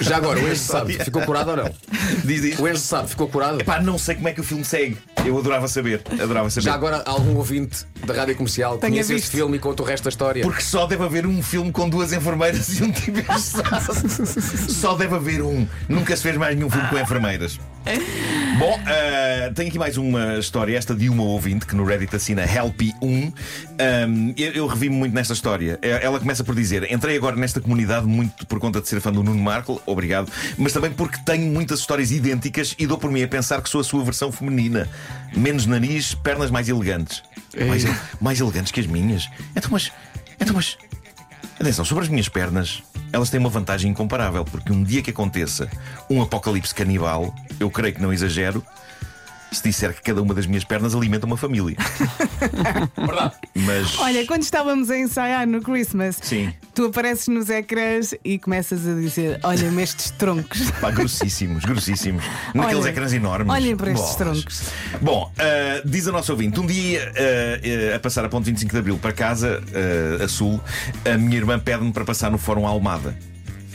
Já 0.00 0.16
agora, 0.16 0.38
o 0.40 0.48
Enzo 0.48 0.64
sabe, 0.64 0.92
ficou 1.02 1.22
curado 1.22 1.50
ou 1.50 1.56
não? 1.56 1.70
Diz 2.24 2.44
isto. 2.44 2.62
O 2.62 2.68
Enzo 2.68 2.82
sabe, 2.82 3.08
ficou 3.08 3.25
curado? 3.28 3.64
Pá, 3.64 3.80
não 3.80 3.98
sei 3.98 4.14
como 4.14 4.28
é 4.28 4.32
que 4.32 4.40
o 4.40 4.44
filme 4.44 4.64
segue. 4.64 4.96
Eu 5.24 5.38
adorava 5.38 5.66
saber. 5.68 6.02
Adorava 6.20 6.48
saber. 6.50 6.64
Já 6.64 6.74
agora, 6.74 7.02
algum 7.04 7.36
ouvinte 7.36 7.84
da 8.06 8.14
rádio 8.14 8.36
comercial 8.36 8.78
Tenha 8.78 8.92
conhece 8.92 9.12
visto. 9.12 9.24
este 9.24 9.36
filme 9.36 9.56
e 9.56 9.60
conta 9.60 9.82
o 9.82 9.86
resto 9.86 10.04
da 10.04 10.10
história? 10.10 10.42
Porque 10.42 10.62
só 10.62 10.86
deve 10.86 11.02
haver 11.04 11.26
um 11.26 11.42
filme 11.42 11.72
com 11.72 11.88
duas 11.88 12.12
enfermeiras 12.12 12.78
e 12.78 12.84
um 12.84 12.92
tipo. 12.92 13.16
Só 14.72 14.94
deve 14.94 15.14
haver 15.14 15.42
um. 15.42 15.66
Nunca 15.88 16.16
se 16.16 16.22
fez 16.22 16.36
mais 16.36 16.54
nenhum 16.56 16.70
filme 16.70 16.88
com 16.88 16.98
enfermeiras. 16.98 17.58
Bom, 18.58 18.80
ah, 18.86 19.52
tenho 19.54 19.68
aqui 19.68 19.78
mais 19.78 19.96
uma 19.98 20.38
história, 20.38 20.76
esta 20.76 20.94
de 20.94 21.10
uma 21.10 21.22
ouvinte 21.22 21.66
que 21.66 21.76
no 21.76 21.84
Reddit 21.84 22.16
assina 22.16 22.46
Helpy1. 22.46 23.32
Ahm, 23.78 24.32
eu 24.36 24.52
eu 24.52 24.66
revi-me 24.66 24.96
muito 24.96 25.14
nesta 25.14 25.34
história. 25.34 25.78
Eh, 25.82 26.00
Ela 26.02 26.18
começa 26.18 26.42
por 26.42 26.54
dizer: 26.54 26.90
Entrei 26.90 27.16
agora 27.16 27.36
nesta 27.36 27.60
comunidade 27.60 28.06
muito 28.06 28.46
por 28.46 28.58
conta 28.58 28.80
de 28.80 28.88
ser 28.88 29.00
fã 29.00 29.12
do 29.12 29.22
Nuno 29.22 29.42
Marco, 29.42 29.80
obrigado, 29.84 30.30
mas 30.56 30.72
também 30.72 30.90
porque 30.90 31.18
tenho 31.24 31.52
muitas 31.52 31.80
histórias 31.80 32.10
idênticas 32.10 32.74
e 32.78 32.86
dou 32.86 32.96
por 32.96 33.10
mim 33.10 33.22
a 33.22 33.28
pensar 33.28 33.60
que 33.60 33.68
sou 33.68 33.80
a 33.80 33.84
sua 33.84 34.02
versão 34.02 34.32
feminina. 34.32 34.88
Menos 35.36 35.66
nariz, 35.66 36.14
pernas 36.14 36.50
mais 36.50 36.68
elegantes. 36.68 37.22
Mais, 37.68 37.84
mais 38.20 38.40
elegantes 38.40 38.72
que 38.72 38.80
as 38.80 38.86
minhas. 38.86 39.28
Então, 39.54 39.70
mas. 39.70 39.92
Então, 40.40 40.54
mas. 40.54 40.78
Atenção, 41.60 41.84
sobre 41.84 42.04
as 42.04 42.10
minhas 42.10 42.28
pernas, 42.28 42.82
elas 43.12 43.30
têm 43.30 43.40
uma 43.40 43.48
vantagem 43.48 43.90
incomparável, 43.90 44.44
porque 44.44 44.72
um 44.72 44.82
dia 44.82 45.02
que 45.02 45.10
aconteça 45.10 45.68
um 46.08 46.22
apocalipse 46.22 46.74
canibal, 46.74 47.34
eu 47.58 47.70
creio 47.70 47.94
que 47.94 48.02
não 48.02 48.12
exagero, 48.12 48.64
se 49.56 49.62
disser 49.62 49.94
que 49.94 50.02
cada 50.02 50.22
uma 50.22 50.34
das 50.34 50.46
minhas 50.46 50.64
pernas 50.64 50.94
alimenta 50.94 51.26
uma 51.26 51.36
família. 51.36 51.76
Verdade. 52.96 53.34
Mas. 53.54 53.98
Olha, 53.98 54.26
quando 54.26 54.42
estávamos 54.42 54.90
a 54.90 54.98
ensaiar 54.98 55.46
no 55.46 55.60
Christmas, 55.62 56.18
Sim. 56.22 56.52
tu 56.74 56.86
apareces 56.86 57.28
nos 57.28 57.48
ecrãs 57.50 58.14
e 58.24 58.38
começas 58.38 58.86
a 58.86 58.94
dizer: 58.94 59.40
Olha-me 59.42 59.82
estes 59.82 60.10
troncos. 60.12 60.70
Pá, 60.80 60.90
grossíssimos, 60.90 61.64
grossíssimos. 61.64 62.24
Naqueles 62.54 62.82
Olhem, 62.82 62.92
ecrãs 62.92 63.12
enormes. 63.12 63.52
olhem 63.54 63.76
para 63.76 63.92
estes 63.92 64.16
Bolas. 64.16 64.16
troncos. 64.16 64.62
Bom, 65.00 65.32
ah, 65.38 65.82
diz 65.84 66.06
a 66.08 66.12
nossa 66.12 66.32
ouvinte: 66.32 66.60
um 66.60 66.66
dia 66.66 67.12
ah, 67.92 67.96
a 67.96 67.98
passar 67.98 68.24
a 68.24 68.28
ponto 68.28 68.44
25 68.44 68.72
de 68.72 68.78
Abril 68.78 68.98
para 68.98 69.12
casa, 69.12 69.62
ah, 70.20 70.24
a 70.24 70.28
sul, 70.28 70.60
a 71.04 71.16
minha 71.16 71.36
irmã 71.36 71.58
pede-me 71.58 71.92
para 71.92 72.04
passar 72.04 72.30
no 72.30 72.38
Fórum 72.38 72.66
Almada. 72.66 73.16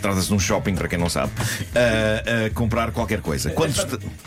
Trata-se 0.01 0.27
de 0.27 0.33
um 0.33 0.39
shopping, 0.39 0.75
para 0.75 0.87
quem 0.87 0.97
não 0.97 1.09
sabe, 1.09 1.31
ah, 1.75 2.47
a 2.47 2.49
comprar 2.51 2.91
qualquer 2.91 3.21
coisa. 3.21 3.51
Quando 3.51 3.73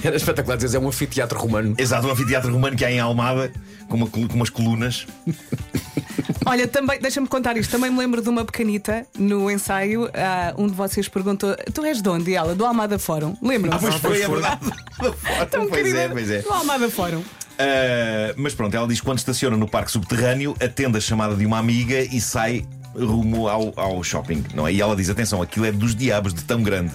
Era 0.02 0.16
espetacular 0.16 0.56
dizer, 0.56 0.76
é 0.76 0.80
um 0.80 0.88
anfiteatro 0.88 1.38
romano. 1.38 1.74
Exato, 1.78 2.06
um 2.06 2.10
anfiteatro 2.10 2.52
romano 2.52 2.76
que 2.76 2.84
há 2.84 2.90
em 2.90 3.00
Almada, 3.00 3.52
com, 3.88 3.96
uma 3.96 4.06
com 4.06 4.20
umas 4.20 4.50
colunas. 4.50 5.06
Olha, 6.46 6.68
também, 6.68 7.00
deixa-me 7.00 7.26
contar 7.26 7.56
isto. 7.56 7.70
Também 7.70 7.90
me 7.90 7.98
lembro 7.98 8.20
de 8.20 8.28
uma 8.28 8.44
pequenita 8.44 9.06
no 9.18 9.50
ensaio. 9.50 10.10
ah, 10.14 10.54
um 10.58 10.66
de 10.66 10.74
vocês 10.74 11.08
perguntou: 11.08 11.56
Tu 11.72 11.84
és 11.84 12.02
de 12.02 12.08
onde? 12.08 12.30
E 12.30 12.34
ela, 12.34 12.54
do 12.54 12.64
Almada 12.64 12.98
Fórum. 12.98 13.34
Lembram-se? 13.42 13.86
Ah, 13.86 13.90
pois 13.90 14.00
foi, 14.00 14.22
é 14.22 14.26
foi. 14.26 14.40
verdade. 14.40 14.60
Tão 15.50 15.66
pois 15.66 15.82
querida, 15.82 15.98
é, 16.00 16.08
pois 16.08 16.30
é. 16.30 16.42
Do 16.42 16.52
Almada 16.52 16.90
Fórum. 16.90 17.18
Uh, 17.54 18.34
mas 18.36 18.52
pronto, 18.52 18.76
ela 18.76 18.86
diz 18.86 18.98
que 18.98 19.06
quando 19.06 19.18
estaciona 19.18 19.56
no 19.56 19.68
parque 19.68 19.90
subterrâneo, 19.90 20.56
atende 20.60 20.98
a 20.98 21.00
chamada 21.00 21.36
de 21.36 21.46
uma 21.46 21.58
amiga 21.58 22.00
e 22.00 22.20
sai 22.20 22.66
rumo 22.96 23.48
ao, 23.48 23.72
ao 23.76 24.02
shopping, 24.02 24.44
não 24.54 24.66
é? 24.66 24.72
E 24.72 24.80
ela 24.80 24.94
diz: 24.94 25.10
atenção, 25.10 25.42
aquilo 25.42 25.66
é 25.66 25.72
dos 25.72 25.94
diabos 25.94 26.32
de 26.32 26.42
tão 26.44 26.62
grande. 26.62 26.92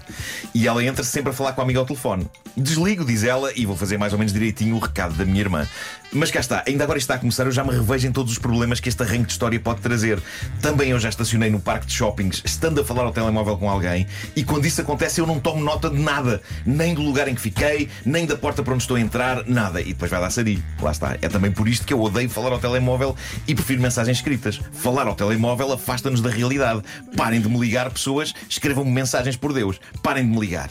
E 0.53 0.67
ela 0.67 0.83
entra 0.83 1.03
sempre 1.03 1.31
a 1.31 1.33
falar 1.33 1.53
com 1.53 1.61
a 1.61 1.63
amiga 1.63 1.79
ao 1.79 1.85
telefone. 1.85 2.27
Desligo, 2.55 3.05
diz 3.05 3.23
ela, 3.23 3.51
e 3.55 3.65
vou 3.65 3.75
fazer 3.75 3.97
mais 3.97 4.13
ou 4.13 4.19
menos 4.19 4.33
direitinho 4.33 4.75
o 4.75 4.79
recado 4.79 5.15
da 5.15 5.25
minha 5.25 5.39
irmã. 5.39 5.67
Mas 6.11 6.31
cá 6.31 6.39
está, 6.39 6.63
ainda 6.67 6.83
agora 6.83 6.97
está 6.97 7.15
a 7.15 7.17
começar, 7.19 7.45
eu 7.45 7.51
já 7.51 7.63
me 7.63 7.71
revejo 7.71 8.07
em 8.07 8.11
todos 8.11 8.31
os 8.31 8.39
problemas 8.39 8.79
que 8.79 8.89
este 8.89 9.03
arranque 9.03 9.27
de 9.27 9.31
história 9.33 9.59
pode 9.59 9.81
trazer. 9.81 10.19
Também 10.61 10.89
eu 10.89 10.99
já 10.99 11.09
estacionei 11.09 11.49
no 11.49 11.59
parque 11.59 11.85
de 11.85 11.93
shoppings, 11.93 12.41
estando 12.43 12.81
a 12.81 12.83
falar 12.83 13.03
ao 13.03 13.11
telemóvel 13.11 13.57
com 13.57 13.69
alguém, 13.69 14.07
e 14.35 14.43
quando 14.43 14.65
isso 14.65 14.81
acontece 14.81 15.21
eu 15.21 15.27
não 15.27 15.39
tomo 15.39 15.63
nota 15.63 15.89
de 15.89 15.99
nada, 15.99 16.41
nem 16.65 16.93
do 16.93 17.01
lugar 17.01 17.27
em 17.27 17.35
que 17.35 17.41
fiquei, 17.41 17.89
nem 18.05 18.25
da 18.25 18.35
porta 18.35 18.63
para 18.63 18.73
onde 18.73 18.83
estou 18.83 18.97
a 18.97 18.99
entrar, 18.99 19.45
nada. 19.47 19.81
E 19.81 19.93
depois 19.93 20.09
vai 20.09 20.19
dar 20.19 20.29
sarilho. 20.29 20.63
Lá 20.81 20.91
está. 20.91 21.17
É 21.21 21.29
também 21.29 21.51
por 21.51 21.67
isto 21.67 21.85
que 21.85 21.93
eu 21.93 22.01
odeio 22.01 22.29
falar 22.29 22.51
ao 22.51 22.59
telemóvel 22.59 23.15
e 23.47 23.53
prefiro 23.53 23.81
mensagens 23.81 24.17
escritas. 24.17 24.59
Falar 24.73 25.07
ao 25.07 25.15
telemóvel 25.15 25.71
afasta-nos 25.73 26.21
da 26.21 26.29
realidade. 26.29 26.81
Parem 27.15 27.39
de 27.39 27.47
me 27.47 27.59
ligar, 27.59 27.89
pessoas, 27.91 28.33
escrevam-me 28.49 28.91
mensagens 28.91 29.35
por 29.35 29.53
Deus. 29.53 29.79
Parem 30.01 30.23
de 30.25 30.31
me 30.31 30.39
ligar. 30.39 30.69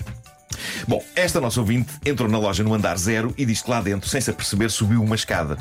Bom, 0.87 1.03
esta 1.15 1.41
nossa 1.41 1.61
ouvinte 1.61 1.91
entrou 2.05 2.29
na 2.29 2.39
loja 2.39 2.63
no 2.63 2.73
andar 2.75 2.97
zero 2.99 3.35
e 3.37 3.45
diz 3.45 3.63
que 3.63 3.71
lá 3.71 3.81
dentro, 3.81 4.09
sem 4.09 4.21
se 4.21 4.31
aperceber, 4.31 4.71
subiu 4.71 5.03
uma 5.03 5.15
escada. 5.15 5.57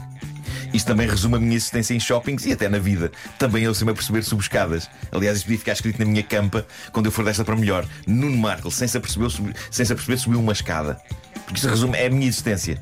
Isto 0.73 0.87
também 0.87 1.07
resume 1.07 1.35
a 1.35 1.39
minha 1.39 1.55
existência 1.55 1.93
em 1.93 1.99
shoppings 1.99 2.45
e 2.45 2.51
até 2.51 2.67
na 2.67 2.77
vida. 2.77 3.11
Também 3.39 3.63
eu 3.63 3.73
sei-me 3.73 3.91
aperceber 3.91 4.23
subo 4.23 4.41
escadas. 4.41 4.89
Aliás, 5.11 5.37
isto 5.37 5.45
podia 5.45 5.59
ficar 5.59 5.71
escrito 5.73 5.99
na 5.99 6.05
minha 6.05 6.23
campa 6.23 6.65
quando 6.91 7.05
eu 7.05 7.11
for 7.11 7.23
desta 7.23 7.43
para 7.45 7.55
melhor. 7.55 7.85
Nuno 8.05 8.35
Marco, 8.37 8.69
sem 8.69 8.87
se 8.87 8.97
aperceber, 8.97 9.29
subi- 9.29 9.53
sem 9.71 9.85
se 9.85 9.93
aperceber 9.93 10.19
subiu 10.19 10.39
uma 10.39 10.51
escada. 10.51 10.99
Porque 11.45 11.55
isto 11.55 11.69
resume, 11.69 11.97
é 11.97 12.07
a 12.07 12.09
minha 12.09 12.27
existência. 12.27 12.77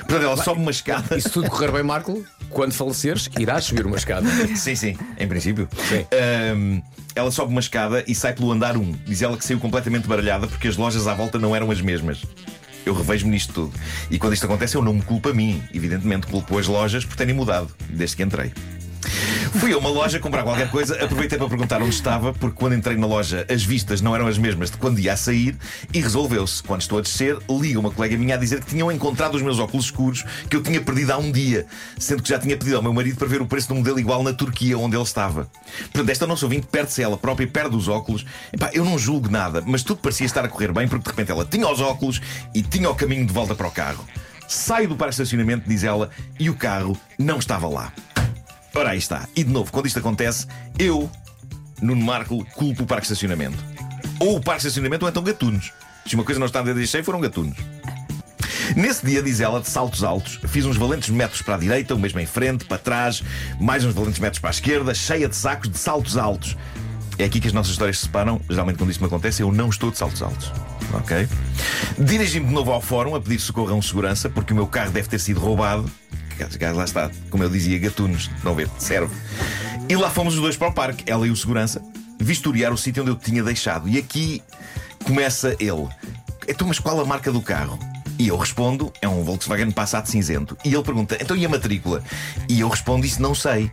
Portanto, 0.00 0.22
ela 0.24 0.36
sobe 0.36 0.60
uma 0.60 0.70
escada. 0.70 1.16
E 1.16 1.20
se 1.22 1.30
tudo 1.30 1.48
correr 1.48 1.72
bem, 1.72 1.82
Marco, 1.82 2.22
quando 2.56 2.72
faleceres, 2.72 3.28
irás 3.38 3.64
subir 3.64 3.84
uma 3.84 3.98
escada. 3.98 4.26
Sim, 4.56 4.74
sim, 4.74 4.96
em 5.18 5.28
princípio. 5.28 5.68
Sim. 5.90 6.06
Ahm, 6.10 6.80
ela 7.14 7.30
sobe 7.30 7.52
uma 7.52 7.60
escada 7.60 8.02
e 8.08 8.14
sai 8.14 8.32
pelo 8.32 8.50
andar 8.50 8.78
1. 8.78 8.92
Diz 9.04 9.20
ela 9.20 9.36
que 9.36 9.44
saiu 9.44 9.60
completamente 9.60 10.08
baralhada 10.08 10.46
porque 10.46 10.66
as 10.66 10.74
lojas 10.74 11.06
à 11.06 11.12
volta 11.12 11.38
não 11.38 11.54
eram 11.54 11.70
as 11.70 11.82
mesmas. 11.82 12.22
Eu 12.86 12.94
revejo-me 12.94 13.32
nisto 13.32 13.52
tudo. 13.52 13.74
E 14.10 14.18
quando 14.18 14.32
isto 14.32 14.46
acontece, 14.46 14.74
eu 14.74 14.80
não 14.80 14.94
me 14.94 15.02
culpo 15.02 15.28
a 15.28 15.34
mim. 15.34 15.62
Evidentemente, 15.74 16.28
culpo 16.28 16.58
as 16.58 16.66
lojas 16.66 17.04
por 17.04 17.14
terem 17.14 17.34
mudado 17.34 17.68
desde 17.90 18.16
que 18.16 18.22
entrei. 18.22 18.54
Fui 19.58 19.72
a 19.72 19.78
uma 19.78 19.88
loja 19.88 20.20
comprar 20.20 20.42
qualquer 20.42 20.70
coisa, 20.70 21.02
aproveitei 21.02 21.38
para 21.38 21.48
perguntar 21.48 21.80
onde 21.80 21.94
estava, 21.94 22.32
porque 22.34 22.56
quando 22.56 22.74
entrei 22.74 22.96
na 22.96 23.06
loja 23.06 23.46
as 23.50 23.64
vistas 23.64 24.02
não 24.02 24.14
eram 24.14 24.26
as 24.26 24.36
mesmas 24.36 24.70
de 24.70 24.76
quando 24.76 24.98
ia 24.98 25.14
a 25.14 25.16
sair 25.16 25.56
e 25.94 26.00
resolveu-se. 26.00 26.62
Quando 26.62 26.82
estou 26.82 26.98
a 26.98 27.00
descer, 27.00 27.38
liga 27.48 27.80
uma 27.80 27.90
colega 27.90 28.18
minha 28.18 28.34
a 28.34 28.38
dizer 28.38 28.60
que 28.60 28.66
tinham 28.66 28.92
encontrado 28.92 29.34
os 29.34 29.42
meus 29.42 29.58
óculos 29.58 29.86
escuros 29.86 30.24
que 30.50 30.56
eu 30.56 30.62
tinha 30.62 30.80
perdido 30.80 31.12
há 31.12 31.16
um 31.16 31.32
dia, 31.32 31.66
sendo 31.98 32.22
que 32.22 32.28
já 32.28 32.38
tinha 32.38 32.56
pedido 32.56 32.76
ao 32.76 32.82
meu 32.82 32.92
marido 32.92 33.16
para 33.16 33.26
ver 33.26 33.40
o 33.40 33.46
preço 33.46 33.68
de 33.68 33.72
um 33.72 33.76
modelo 33.78 33.98
igual 33.98 34.22
na 34.22 34.32
Turquia, 34.32 34.78
onde 34.78 34.94
ele 34.94 35.02
estava. 35.02 35.48
Portanto, 35.92 36.10
esta 36.10 36.26
nossa 36.26 36.44
ouvinte 36.44 36.66
perde-se 36.70 37.02
ela 37.02 37.16
própria 37.16 37.44
e 37.44 37.48
perde 37.48 37.74
os 37.76 37.88
óculos. 37.88 38.26
Epá, 38.52 38.70
eu 38.74 38.84
não 38.84 38.98
julgo 38.98 39.30
nada, 39.30 39.62
mas 39.66 39.82
tudo 39.82 40.00
parecia 40.00 40.26
estar 40.26 40.44
a 40.44 40.48
correr 40.48 40.72
bem, 40.72 40.86
porque 40.86 41.04
de 41.04 41.10
repente 41.10 41.30
ela 41.30 41.44
tinha 41.44 41.66
os 41.66 41.80
óculos 41.80 42.20
e 42.54 42.62
tinha 42.62 42.90
o 42.90 42.94
caminho 42.94 43.24
de 43.24 43.32
volta 43.32 43.54
para 43.54 43.66
o 43.66 43.70
carro. 43.70 44.04
Saio 44.46 44.88
do 44.88 44.96
parque 44.96 45.16
de 45.16 45.22
estacionamento, 45.22 45.68
diz 45.68 45.82
ela, 45.82 46.10
e 46.38 46.50
o 46.50 46.54
carro 46.54 46.96
não 47.18 47.38
estava 47.38 47.66
lá. 47.68 47.92
Ora, 48.76 48.90
aí 48.90 48.98
está. 48.98 49.26
E 49.34 49.42
de 49.42 49.50
novo, 49.50 49.72
quando 49.72 49.86
isto 49.86 49.98
acontece, 49.98 50.46
eu, 50.78 51.10
Nuno 51.80 52.04
Marco, 52.04 52.44
culpo 52.52 52.82
o 52.82 52.86
parque 52.86 53.06
de 53.06 53.12
estacionamento. 53.14 53.56
Ou 54.20 54.36
o 54.36 54.40
parque 54.40 54.60
de 54.60 54.68
estacionamento 54.68 55.06
ou 55.06 55.08
então 55.08 55.22
gatunos. 55.22 55.72
Se 56.04 56.14
uma 56.14 56.24
coisa 56.24 56.38
não 56.38 56.46
está 56.46 56.60
a 56.60 56.62
deixei, 56.62 57.02
foram 57.02 57.18
gatunos. 57.18 57.56
Nesse 58.76 59.06
dia, 59.06 59.22
diz 59.22 59.40
ela, 59.40 59.60
de 59.60 59.68
saltos 59.68 60.04
altos, 60.04 60.40
fiz 60.48 60.66
uns 60.66 60.76
valentes 60.76 61.08
metros 61.08 61.40
para 61.40 61.54
a 61.54 61.58
direita, 61.58 61.94
o 61.94 61.98
mesmo 61.98 62.20
em 62.20 62.26
frente, 62.26 62.66
para 62.66 62.76
trás, 62.76 63.22
mais 63.58 63.82
uns 63.82 63.94
valentes 63.94 64.18
metros 64.18 64.40
para 64.40 64.50
a 64.50 64.52
esquerda, 64.52 64.92
cheia 64.92 65.26
de 65.26 65.36
sacos 65.36 65.70
de 65.70 65.78
saltos 65.78 66.18
altos. 66.18 66.54
É 67.18 67.24
aqui 67.24 67.40
que 67.40 67.46
as 67.46 67.54
nossas 67.54 67.72
histórias 67.72 67.98
se 67.98 68.04
separam. 68.04 68.38
Geralmente, 68.48 68.76
quando 68.76 68.90
isto 68.90 69.00
me 69.00 69.06
acontece, 69.06 69.42
eu 69.42 69.50
não 69.50 69.70
estou 69.70 69.90
de 69.90 69.96
saltos 69.96 70.20
altos. 70.20 70.52
Ok? 70.92 71.26
Dirigi-me 71.98 72.46
de 72.46 72.52
novo 72.52 72.72
ao 72.72 72.82
fórum 72.82 73.14
a 73.14 73.20
pedir 73.20 73.40
socorro 73.40 73.72
a 73.72 73.74
um 73.74 73.80
segurança, 73.80 74.28
porque 74.28 74.52
o 74.52 74.56
meu 74.56 74.66
carro 74.66 74.90
deve 74.90 75.08
ter 75.08 75.18
sido 75.18 75.40
roubado. 75.40 75.90
Lá 76.74 76.84
está, 76.84 77.10
como 77.30 77.42
eu 77.42 77.50
dizia, 77.50 77.78
gatunos. 77.78 78.30
Não 78.44 78.54
vê, 78.54 78.68
serve. 78.78 79.14
E 79.88 79.96
lá 79.96 80.10
fomos 80.10 80.34
os 80.34 80.40
dois 80.40 80.56
para 80.56 80.68
o 80.68 80.72
parque, 80.72 81.04
ela 81.06 81.26
e 81.26 81.30
o 81.30 81.36
segurança, 81.36 81.82
vistoriar 82.18 82.72
o 82.72 82.76
sítio 82.78 83.02
onde 83.02 83.12
eu 83.12 83.16
tinha 83.16 83.42
deixado. 83.42 83.88
E 83.88 83.98
aqui 83.98 84.42
começa 85.04 85.56
ele. 85.60 85.88
Então, 86.48 86.66
mas 86.66 86.78
qual 86.78 87.00
a 87.00 87.04
marca 87.04 87.30
do 87.30 87.40
carro? 87.40 87.78
E 88.18 88.28
eu 88.28 88.36
respondo, 88.36 88.92
é 89.02 89.08
um 89.08 89.22
Volkswagen 89.22 89.70
Passat 89.70 90.08
cinzento. 90.08 90.56
E 90.64 90.72
ele 90.74 90.82
pergunta, 90.82 91.18
então 91.20 91.36
e 91.36 91.44
a 91.44 91.48
matrícula? 91.48 92.02
E 92.48 92.60
eu 92.60 92.68
respondo, 92.68 93.04
isso 93.04 93.20
não 93.20 93.34
sei. 93.34 93.70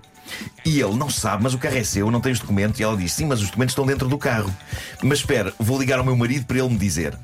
E 0.66 0.80
ele 0.80 0.96
não 0.96 1.10
sabe, 1.10 1.44
mas 1.44 1.54
o 1.54 1.58
carro 1.58 1.78
é 1.78 1.84
seu, 1.84 2.12
não 2.12 2.20
tem 2.20 2.32
os 2.32 2.40
documentos. 2.40 2.80
E 2.80 2.84
ela 2.84 2.98
diz, 2.98 3.14
sim, 3.14 3.26
mas 3.26 3.40
os 3.40 3.48
documentos 3.48 3.72
estão 3.72 3.86
dentro 3.86 4.08
do 4.08 4.18
carro. 4.18 4.54
Mas 5.02 5.20
espera, 5.20 5.54
vou 5.58 5.80
ligar 5.80 5.98
ao 5.98 6.06
meu 6.06 6.16
marido 6.16 6.46
para 6.46 6.60
ele 6.60 6.70
me 6.70 6.78
dizer. 6.78 7.18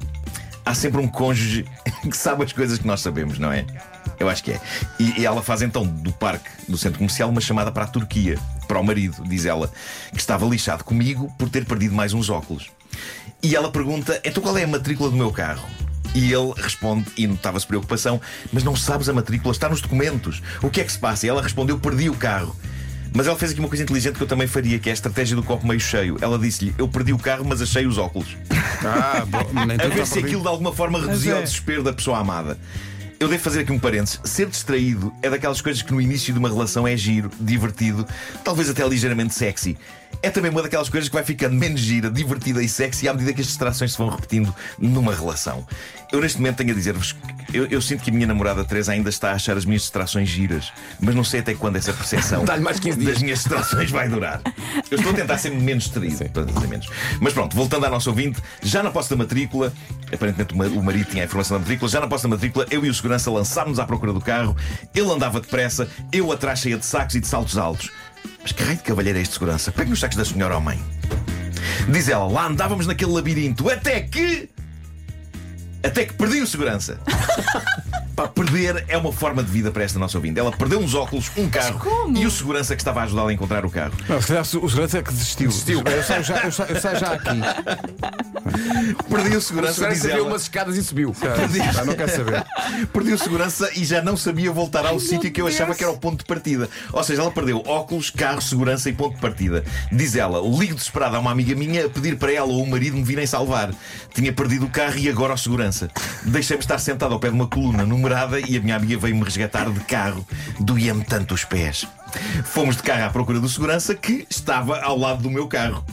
Há 0.65 0.73
sempre 0.73 1.01
um 1.01 1.07
cônjuge 1.07 1.65
que 2.09 2.15
sabe 2.15 2.43
as 2.43 2.53
coisas 2.53 2.79
que 2.79 2.87
nós 2.87 3.01
sabemos, 3.01 3.37
não 3.37 3.51
é? 3.51 3.65
Eu 4.19 4.29
acho 4.29 4.43
que 4.43 4.51
é. 4.51 4.61
E, 4.99 5.21
e 5.21 5.25
ela 5.25 5.41
faz 5.41 5.61
então 5.61 5.85
do 5.85 6.11
parque 6.11 6.49
do 6.67 6.77
centro 6.77 6.99
comercial 6.99 7.29
uma 7.29 7.41
chamada 7.41 7.71
para 7.71 7.83
a 7.83 7.87
Turquia, 7.87 8.37
para 8.67 8.79
o 8.79 8.83
marido, 8.83 9.23
diz 9.27 9.45
ela, 9.45 9.71
que 10.11 10.19
estava 10.19 10.45
lixado 10.45 10.83
comigo 10.83 11.33
por 11.37 11.49
ter 11.49 11.65
perdido 11.65 11.95
mais 11.95 12.13
uns 12.13 12.29
óculos. 12.29 12.69
E 13.41 13.55
ela 13.55 13.71
pergunta: 13.71 14.19
então 14.23 14.41
qual 14.41 14.57
é 14.57 14.63
a 14.63 14.67
matrícula 14.67 15.09
do 15.09 15.15
meu 15.15 15.31
carro? 15.31 15.67
E 16.15 16.33
ele 16.33 16.53
responde, 16.57 17.05
e 17.15 17.27
notava-se 17.27 17.67
preocupação, 17.67 18.19
mas 18.51 18.63
não 18.63 18.75
sabes 18.75 19.07
a 19.09 19.13
matrícula, 19.13 19.51
está 19.51 19.69
nos 19.69 19.79
documentos. 19.79 20.41
O 20.61 20.69
que 20.69 20.81
é 20.81 20.83
que 20.83 20.91
se 20.91 20.97
passa? 20.97 21.25
E 21.25 21.29
ela 21.29 21.41
respondeu: 21.41 21.79
perdi 21.79 22.09
o 22.09 22.15
carro. 22.15 22.55
Mas 23.13 23.25
ela 23.25 23.35
fez 23.35 23.51
aqui 23.51 23.59
uma 23.59 23.67
coisa 23.69 23.83
inteligente 23.83 24.15
que 24.15 24.23
eu 24.23 24.27
também 24.27 24.47
faria, 24.47 24.77
que 24.77 24.87
é 24.87 24.91
a 24.91 24.93
estratégia 24.93 25.35
do 25.35 25.43
copo 25.43 25.65
meio 25.67 25.79
cheio. 25.79 26.17
Ela 26.21 26.37
disse-lhe: 26.37 26.73
Eu 26.77 26.87
perdi 26.87 27.13
o 27.13 27.17
carro, 27.17 27.43
mas 27.45 27.61
achei 27.61 27.85
os 27.85 27.97
óculos. 27.97 28.37
Ah, 28.83 29.25
bom, 29.25 29.65
nem 29.65 29.77
A 29.79 29.89
ver 29.93 30.05
se 30.05 30.19
aquilo 30.19 30.41
de 30.41 30.47
alguma 30.47 30.73
forma 30.73 30.99
reduzia 30.99 31.33
é. 31.33 31.39
o 31.39 31.43
desespero 31.43 31.83
da 31.83 31.91
pessoa 31.91 32.19
amada. 32.19 32.57
Eu 33.19 33.27
devo 33.27 33.43
fazer 33.43 33.61
aqui 33.61 33.71
um 33.73 33.79
parênteses. 33.79 34.19
Ser 34.23 34.47
distraído 34.47 35.13
é 35.21 35.29
daquelas 35.29 35.59
coisas 35.59 35.81
que 35.81 35.91
no 35.91 35.99
início 35.99 36.31
de 36.31 36.39
uma 36.39 36.47
relação 36.47 36.87
é 36.87 36.95
giro, 36.95 37.29
divertido, 37.39 38.07
talvez 38.45 38.69
até 38.69 38.87
ligeiramente 38.87 39.33
sexy. 39.33 39.77
É 40.23 40.29
também 40.29 40.49
uma 40.49 40.61
daquelas 40.63 40.89
coisas 40.89 41.07
que 41.07 41.13
vai 41.15 41.23
ficando 41.23 41.55
menos 41.55 41.81
gira, 41.81 42.09
divertida 42.09 42.63
e 42.63 42.67
sexy 42.67 43.07
à 43.07 43.13
medida 43.13 43.31
que 43.33 43.41
as 43.41 43.47
distrações 43.47 43.91
se 43.91 43.97
vão 43.97 44.09
repetindo 44.09 44.53
numa 44.77 45.13
relação. 45.13 45.65
Eu 46.11 46.19
neste 46.19 46.39
momento 46.39 46.57
tenho 46.57 46.71
a 46.71 46.73
dizer-vos 46.73 47.11
que 47.11 47.57
eu, 47.57 47.65
eu 47.67 47.79
sinto 47.81 48.03
que 48.03 48.09
a 48.09 48.13
minha 48.13 48.25
namorada 48.25 48.63
Teresa 48.65 48.91
ainda 48.93 49.09
está 49.09 49.29
a 49.31 49.33
achar 49.35 49.55
as 49.55 49.65
minhas 49.65 49.83
distrações 49.83 50.27
giras, 50.27 50.73
mas 50.99 51.13
não 51.13 51.23
sei 51.23 51.41
até 51.41 51.53
quando 51.53 51.75
essa 51.75 51.93
percepção 51.93 52.43
Dá-lhe 52.45 52.63
mais 52.63 52.79
15 52.79 52.97
dias. 52.97 53.13
das 53.13 53.21
minhas 53.21 53.39
distrações 53.39 53.91
vai 53.91 54.09
durar. 54.09 54.41
Eu 54.89 54.97
estou 54.97 55.11
a 55.13 55.15
tentar 55.15 55.37
ser 55.37 55.51
menos 55.51 55.83
distraído. 55.83 56.17
menos. 56.67 56.87
Mas 57.21 57.31
pronto, 57.33 57.55
voltando 57.55 57.85
à 57.85 57.89
nossa 57.89 58.09
ouvinte, 58.09 58.41
já 58.63 58.81
na 58.81 58.89
posse 58.89 59.11
da 59.11 59.15
matrícula, 59.15 59.71
aparentemente 60.11 60.53
o 60.55 60.57
ma- 60.57 60.65
o 60.65 60.83
marido 60.83 61.05
tinha 61.11 61.23
a 61.23 61.25
informação 61.27 61.57
da 61.57 61.59
matrícula, 61.59 61.89
já 61.91 61.99
na 62.01 62.07
posse 62.07 62.23
da 62.23 62.29
matrícula, 62.29 62.65
eu 62.71 62.83
e 62.83 62.89
o 62.89 62.91
segurança 63.09 63.31
lançámos 63.31 63.79
à 63.79 63.85
procura 63.85 64.13
do 64.13 64.21
carro, 64.21 64.55
ele 64.93 65.11
andava 65.11 65.39
depressa, 65.39 65.89
eu 66.11 66.31
atrás 66.31 66.59
cheia 66.59 66.77
de 66.77 66.85
sacos 66.85 67.15
e 67.15 67.19
de 67.19 67.27
saltos 67.27 67.57
altos. 67.57 67.89
Mas 68.41 68.51
que 68.51 68.61
raio 68.61 68.77
de 68.77 68.83
cavalheiro 68.83 69.17
é 69.17 69.21
este 69.21 69.33
segurança? 69.33 69.71
Pegue 69.71 69.89
nos 69.89 69.99
sacos 69.99 70.15
da 70.15 70.25
senhora 70.25 70.53
ao 70.53 70.61
mãe. 70.61 70.79
Diz 71.91 72.07
ela, 72.07 72.27
lá 72.27 72.45
andávamos 72.45 72.85
naquele 72.85 73.11
labirinto, 73.11 73.69
até 73.69 74.01
que. 74.01 74.49
Até 75.81 76.05
que 76.05 76.13
perdi 76.13 76.41
o 76.41 76.47
segurança. 76.47 76.99
Pá, 78.19 78.27
perder 78.27 78.83
é 78.89 78.97
uma 78.97 79.13
forma 79.13 79.41
de 79.41 79.49
vida 79.49 79.71
para 79.71 79.81
esta 79.81 79.97
nossa 79.97 80.17
ouvinte. 80.17 80.37
Ela 80.37 80.51
perdeu 80.51 80.77
uns 80.77 80.93
óculos, 80.93 81.31
um 81.37 81.49
carro 81.49 82.11
e 82.13 82.25
o 82.25 82.29
segurança 82.31 82.75
que 82.75 82.81
estava 82.81 82.99
a 82.99 83.03
ajudá-la 83.03 83.29
a 83.29 83.33
encontrar 83.33 83.65
o 83.65 83.69
carro. 83.69 83.93
Não, 84.09 84.19
se 84.21 84.27
calhar 84.27 84.41
o 84.43 84.45
segurança 84.45 84.97
é 84.97 85.01
que 85.01 85.13
desistiu. 85.13 85.47
Desistiu. 85.47 85.81
Eu 85.85 86.03
saio 86.03 86.23
já, 86.25 86.37
eu 86.43 86.51
saio, 86.51 86.69
eu 86.75 86.81
saio 86.81 86.99
já 86.99 87.13
aqui. 87.13 87.39
Perdi 89.09 89.35
o 89.35 89.37
O 89.37 89.41
segurança, 89.41 89.73
segurança 89.75 89.93
diz 89.93 90.01
viu 90.03 90.11
ela. 90.17 90.27
umas 90.27 90.41
escadas 90.41 90.75
e 90.75 90.83
subiu. 90.83 91.15
Já, 91.21 91.71
já 91.71 91.85
não 91.85 91.93
quero 91.95 92.11
saber. 92.11 92.45
Perdi 92.91 93.13
o 93.13 93.17
segurança 93.17 93.69
e 93.73 93.85
já 93.85 94.01
não 94.01 94.17
sabia 94.17 94.51
voltar 94.51 94.85
ao 94.85 94.99
sítio 94.99 95.31
que 95.31 95.39
eu 95.39 95.45
Deus. 95.45 95.55
achava 95.55 95.73
que 95.73 95.83
era 95.83 95.93
o 95.93 95.97
ponto 95.97 96.17
de 96.19 96.25
partida. 96.25 96.67
Ou 96.91 97.03
seja, 97.05 97.21
ela 97.21 97.31
perdeu 97.31 97.63
óculos, 97.65 98.09
carro, 98.09 98.41
segurança 98.41 98.89
e 98.89 98.93
ponto 98.93 99.15
de 99.15 99.21
partida. 99.21 99.63
Diz 99.93 100.15
ela, 100.17 100.39
ligo 100.59 100.75
desesperada 100.75 101.15
a 101.15 101.21
uma 101.21 101.31
amiga 101.31 101.55
minha 101.55 101.85
a 101.85 101.89
pedir 101.89 102.17
para 102.17 102.33
ela 102.33 102.47
ou 102.49 102.63
o 102.63 102.69
marido 102.69 102.97
me 102.97 103.03
virem 103.03 103.25
salvar. 103.25 103.71
Tinha 104.13 104.33
perdido 104.33 104.65
o 104.65 104.69
carro 104.69 104.97
e 104.97 105.07
agora 105.07 105.33
o 105.33 105.37
segurança. 105.37 105.89
Deixei-me 106.25 106.61
estar 106.61 106.79
sentado 106.79 107.13
ao 107.13 107.19
pé 107.19 107.29
de 107.29 107.35
uma 107.35 107.47
coluna 107.47 107.85
e 108.47 108.57
a 108.57 108.61
minha 108.61 108.75
amiga 108.75 108.97
veio-me 108.97 109.23
resgatar 109.23 109.69
de 109.69 109.79
carro. 109.81 110.25
Doía-me 110.59 111.03
tanto 111.03 111.33
os 111.33 111.43
pés. 111.43 111.87
Fomos 112.43 112.77
de 112.77 112.83
carro 112.83 113.05
à 113.05 113.09
procura 113.09 113.39
do 113.39 113.47
segurança 113.47 113.95
que 113.95 114.25
estava 114.29 114.79
ao 114.81 114.97
lado 114.97 115.21
do 115.21 115.29
meu 115.29 115.47
carro. 115.47 115.83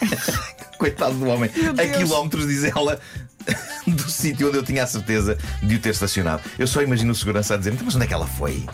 Coitado 0.78 1.14
do 1.14 1.26
homem. 1.26 1.50
A 1.76 1.98
quilómetros, 1.98 2.46
diz 2.46 2.64
ela, 2.64 3.00
do 3.86 4.10
sítio 4.10 4.48
onde 4.48 4.58
eu 4.58 4.62
tinha 4.62 4.84
a 4.84 4.86
certeza 4.86 5.36
de 5.62 5.76
o 5.76 5.78
ter 5.78 5.90
estacionado. 5.90 6.42
Eu 6.58 6.66
só 6.66 6.82
imagino 6.82 7.12
o 7.12 7.14
segurança 7.14 7.54
a 7.54 7.56
dizer: 7.56 7.74
mas 7.82 7.94
onde 7.94 8.04
é 8.04 8.08
que 8.08 8.14
ela 8.14 8.26
foi? 8.26 8.64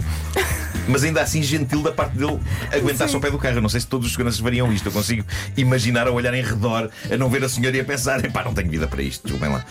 Mas 0.88 1.05
ainda 1.05 1.23
assim, 1.23 1.43
gentil 1.43 1.83
da 1.83 1.93
parte 1.93 2.17
dele 2.17 2.38
aguentar-se 2.73 3.14
ao 3.14 3.21
pé 3.21 3.31
do 3.31 3.38
carro. 3.38 3.57
Eu 3.57 3.62
não 3.62 3.69
sei 3.69 3.81
se 3.81 3.87
todos 3.87 4.07
os 4.07 4.12
seguranças 4.12 4.41
fariam 4.41 4.73
isto. 4.73 4.87
Eu 4.87 4.93
consigo 4.93 5.25
imaginar 5.57 6.07
a 6.07 6.11
olhar 6.11 6.35
em 6.35 6.43
redor, 6.43 6.91
a 7.11 7.17
não 7.17 7.29
ver 7.29 7.45
a 7.45 7.49
senhora 7.49 7.76
e 7.76 7.81
a 7.81 7.85
pensar: 7.85 8.21
pá, 8.31 8.45
não 8.45 8.55
tenho 8.55 8.71
vida 8.71 8.87
para 8.87 9.03
isto, 9.03 9.23
desculpem 9.23 9.50
lá. 9.50 9.64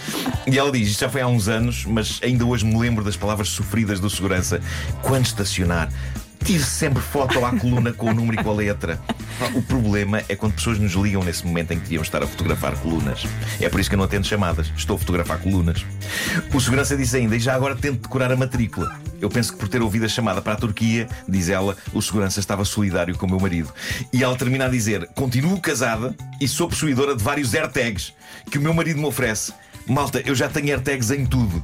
E 0.48 0.58
ela 0.58 0.72
diz: 0.72 0.89
isto 0.89 1.01
já 1.01 1.10
foi 1.10 1.22
há 1.22 1.27
uns 1.27 1.48
anos, 1.48 1.86
mas 1.86 2.20
ainda 2.24 2.46
hoje 2.46 2.65
me 2.65 2.77
lembro 2.77 3.03
das 3.03 3.15
palavras 3.15 3.50
sofridas 3.50 4.00
do 4.00 4.10
segurança. 4.10 4.62
Quando 5.01 5.25
estacionar, 5.25 5.89
tire 6.43 6.63
sempre 6.63 7.01
foto 7.01 7.43
à 7.45 7.57
coluna 7.57 7.93
com 7.93 8.09
o 8.09 8.13
número 8.13 8.39
e 8.39 8.43
com 8.43 8.51
a 8.51 8.53
letra. 8.53 9.00
O 9.55 9.62
problema 9.62 10.21
é 10.27 10.35
quando 10.35 10.53
pessoas 10.53 10.77
nos 10.77 10.91
ligam 10.93 11.23
nesse 11.23 11.45
momento 11.45 11.71
em 11.71 11.77
que 11.77 11.83
deviam 11.83 12.03
estar 12.03 12.21
a 12.21 12.27
fotografar 12.27 12.77
colunas. 12.77 13.25
É 13.59 13.69
por 13.69 13.79
isso 13.79 13.89
que 13.89 13.95
eu 13.95 13.97
não 13.97 14.05
atendo 14.05 14.27
chamadas. 14.27 14.71
Estou 14.75 14.95
a 14.95 15.00
fotografar 15.00 15.39
colunas. 15.39 15.85
O 16.53 16.59
segurança 16.59 16.97
disse 16.97 17.17
ainda, 17.17 17.35
e 17.35 17.39
já 17.39 17.55
agora 17.55 17.75
tento 17.75 18.01
decorar 18.01 18.31
a 18.31 18.35
matrícula. 18.35 19.00
Eu 19.21 19.29
penso 19.29 19.53
que 19.53 19.59
por 19.59 19.69
ter 19.69 19.81
ouvido 19.81 20.05
a 20.05 20.09
chamada 20.09 20.41
para 20.41 20.53
a 20.53 20.57
Turquia, 20.57 21.07
diz 21.27 21.47
ela, 21.50 21.77
o 21.93 22.01
segurança 22.01 22.39
estava 22.39 22.65
solidário 22.65 23.17
com 23.17 23.25
o 23.25 23.29
meu 23.29 23.39
marido. 23.39 23.73
E 24.12 24.23
ela 24.23 24.35
termina 24.35 24.65
a 24.65 24.69
dizer: 24.69 25.07
continuo 25.15 25.59
casada 25.62 26.13
e 26.41 26.47
sou 26.47 26.67
possuidora 26.67 27.15
de 27.15 27.23
vários 27.23 27.53
AirTags 27.53 28.13
que 28.51 28.57
o 28.57 28.62
meu 28.62 28.73
marido 28.73 29.00
me 29.00 29.05
oferece. 29.05 29.53
Malta, 29.88 30.21
eu 30.25 30.35
já 30.35 30.50
tenho 30.50 30.69
AirTags 30.69 31.12
em 31.12 31.25
tudo, 31.25 31.62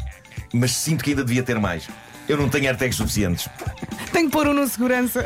mas 0.53 0.71
sinto 0.71 1.03
que 1.03 1.11
ainda 1.11 1.23
devia 1.23 1.43
ter 1.43 1.59
mais. 1.59 1.87
Eu 2.29 2.37
não 2.37 2.47
tenho 2.47 2.67
AirTags 2.67 2.95
suficientes. 2.95 3.49
Tenho 4.13 4.27
que 4.27 4.31
pôr 4.31 4.47
um 4.47 4.53
no 4.53 4.67
segurança. 4.67 5.25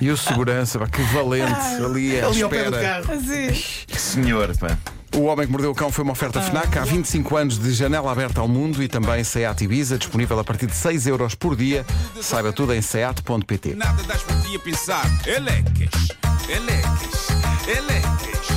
E 0.00 0.10
o 0.10 0.16
segurança, 0.16 0.78
pá, 0.78 0.86
que 0.86 1.02
valente 1.12 1.52
ali 1.84 2.18
à 2.20 2.26
Ali 2.28 2.42
ao 2.42 2.48
pé 2.48 2.64
do 2.70 2.76
espera. 2.76 3.02
carro. 3.02 3.12
Assim. 3.18 3.62
Que 3.86 4.00
senhor, 4.00 4.56
pá. 4.56 4.78
O 5.14 5.24
Homem 5.24 5.44
que 5.46 5.52
Mordeu 5.52 5.70
o 5.70 5.74
Cão 5.74 5.92
foi 5.92 6.04
uma 6.04 6.12
oferta 6.12 6.40
FNAC 6.40 6.78
há 6.78 6.84
25 6.84 7.36
anos 7.36 7.58
de 7.58 7.72
janela 7.72 8.10
aberta 8.10 8.40
ao 8.40 8.48
mundo 8.48 8.82
e 8.82 8.88
também 8.88 9.22
SEAT 9.22 9.62
Ibiza, 9.64 9.98
disponível 9.98 10.38
a 10.38 10.44
partir 10.44 10.66
de 10.66 10.74
6 10.74 11.06
euros 11.06 11.34
por 11.34 11.54
dia. 11.54 11.84
Saiba 12.20 12.50
tudo 12.52 12.72
em 12.72 12.80
seat.pt. 12.80 13.74
Nada 13.74 14.02
das 14.04 14.22
por 14.22 14.40
ti 14.40 14.56
a 14.56 14.58
pensar. 14.60 15.04
Elecas, 15.26 16.08
elecas, 16.48 17.28
elecas, 17.68 18.48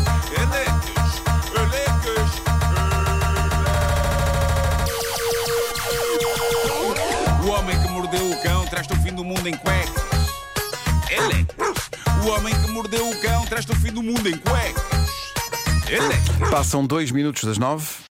elecas. 0.42 1.35
Traz-te 8.76 8.94
o 8.94 8.98
fim 8.98 9.14
do 9.14 9.24
mundo 9.24 9.48
em 9.48 9.56
cuecas. 9.56 10.04
Elecas. 11.10 11.90
O 12.26 12.28
homem 12.28 12.54
que 12.54 12.72
mordeu 12.72 13.10
o 13.10 13.22
cão 13.22 13.46
traz-te 13.46 13.72
o 13.72 13.76
fim 13.76 13.90
do 13.90 14.04
mundo 14.04 14.28
em 14.28 14.38
cuecas. 14.38 14.84
Elecas. 15.88 16.50
Passam 16.50 16.86
dois 16.86 17.10
minutos 17.10 17.46
das 17.46 17.58
nove. 17.58 17.86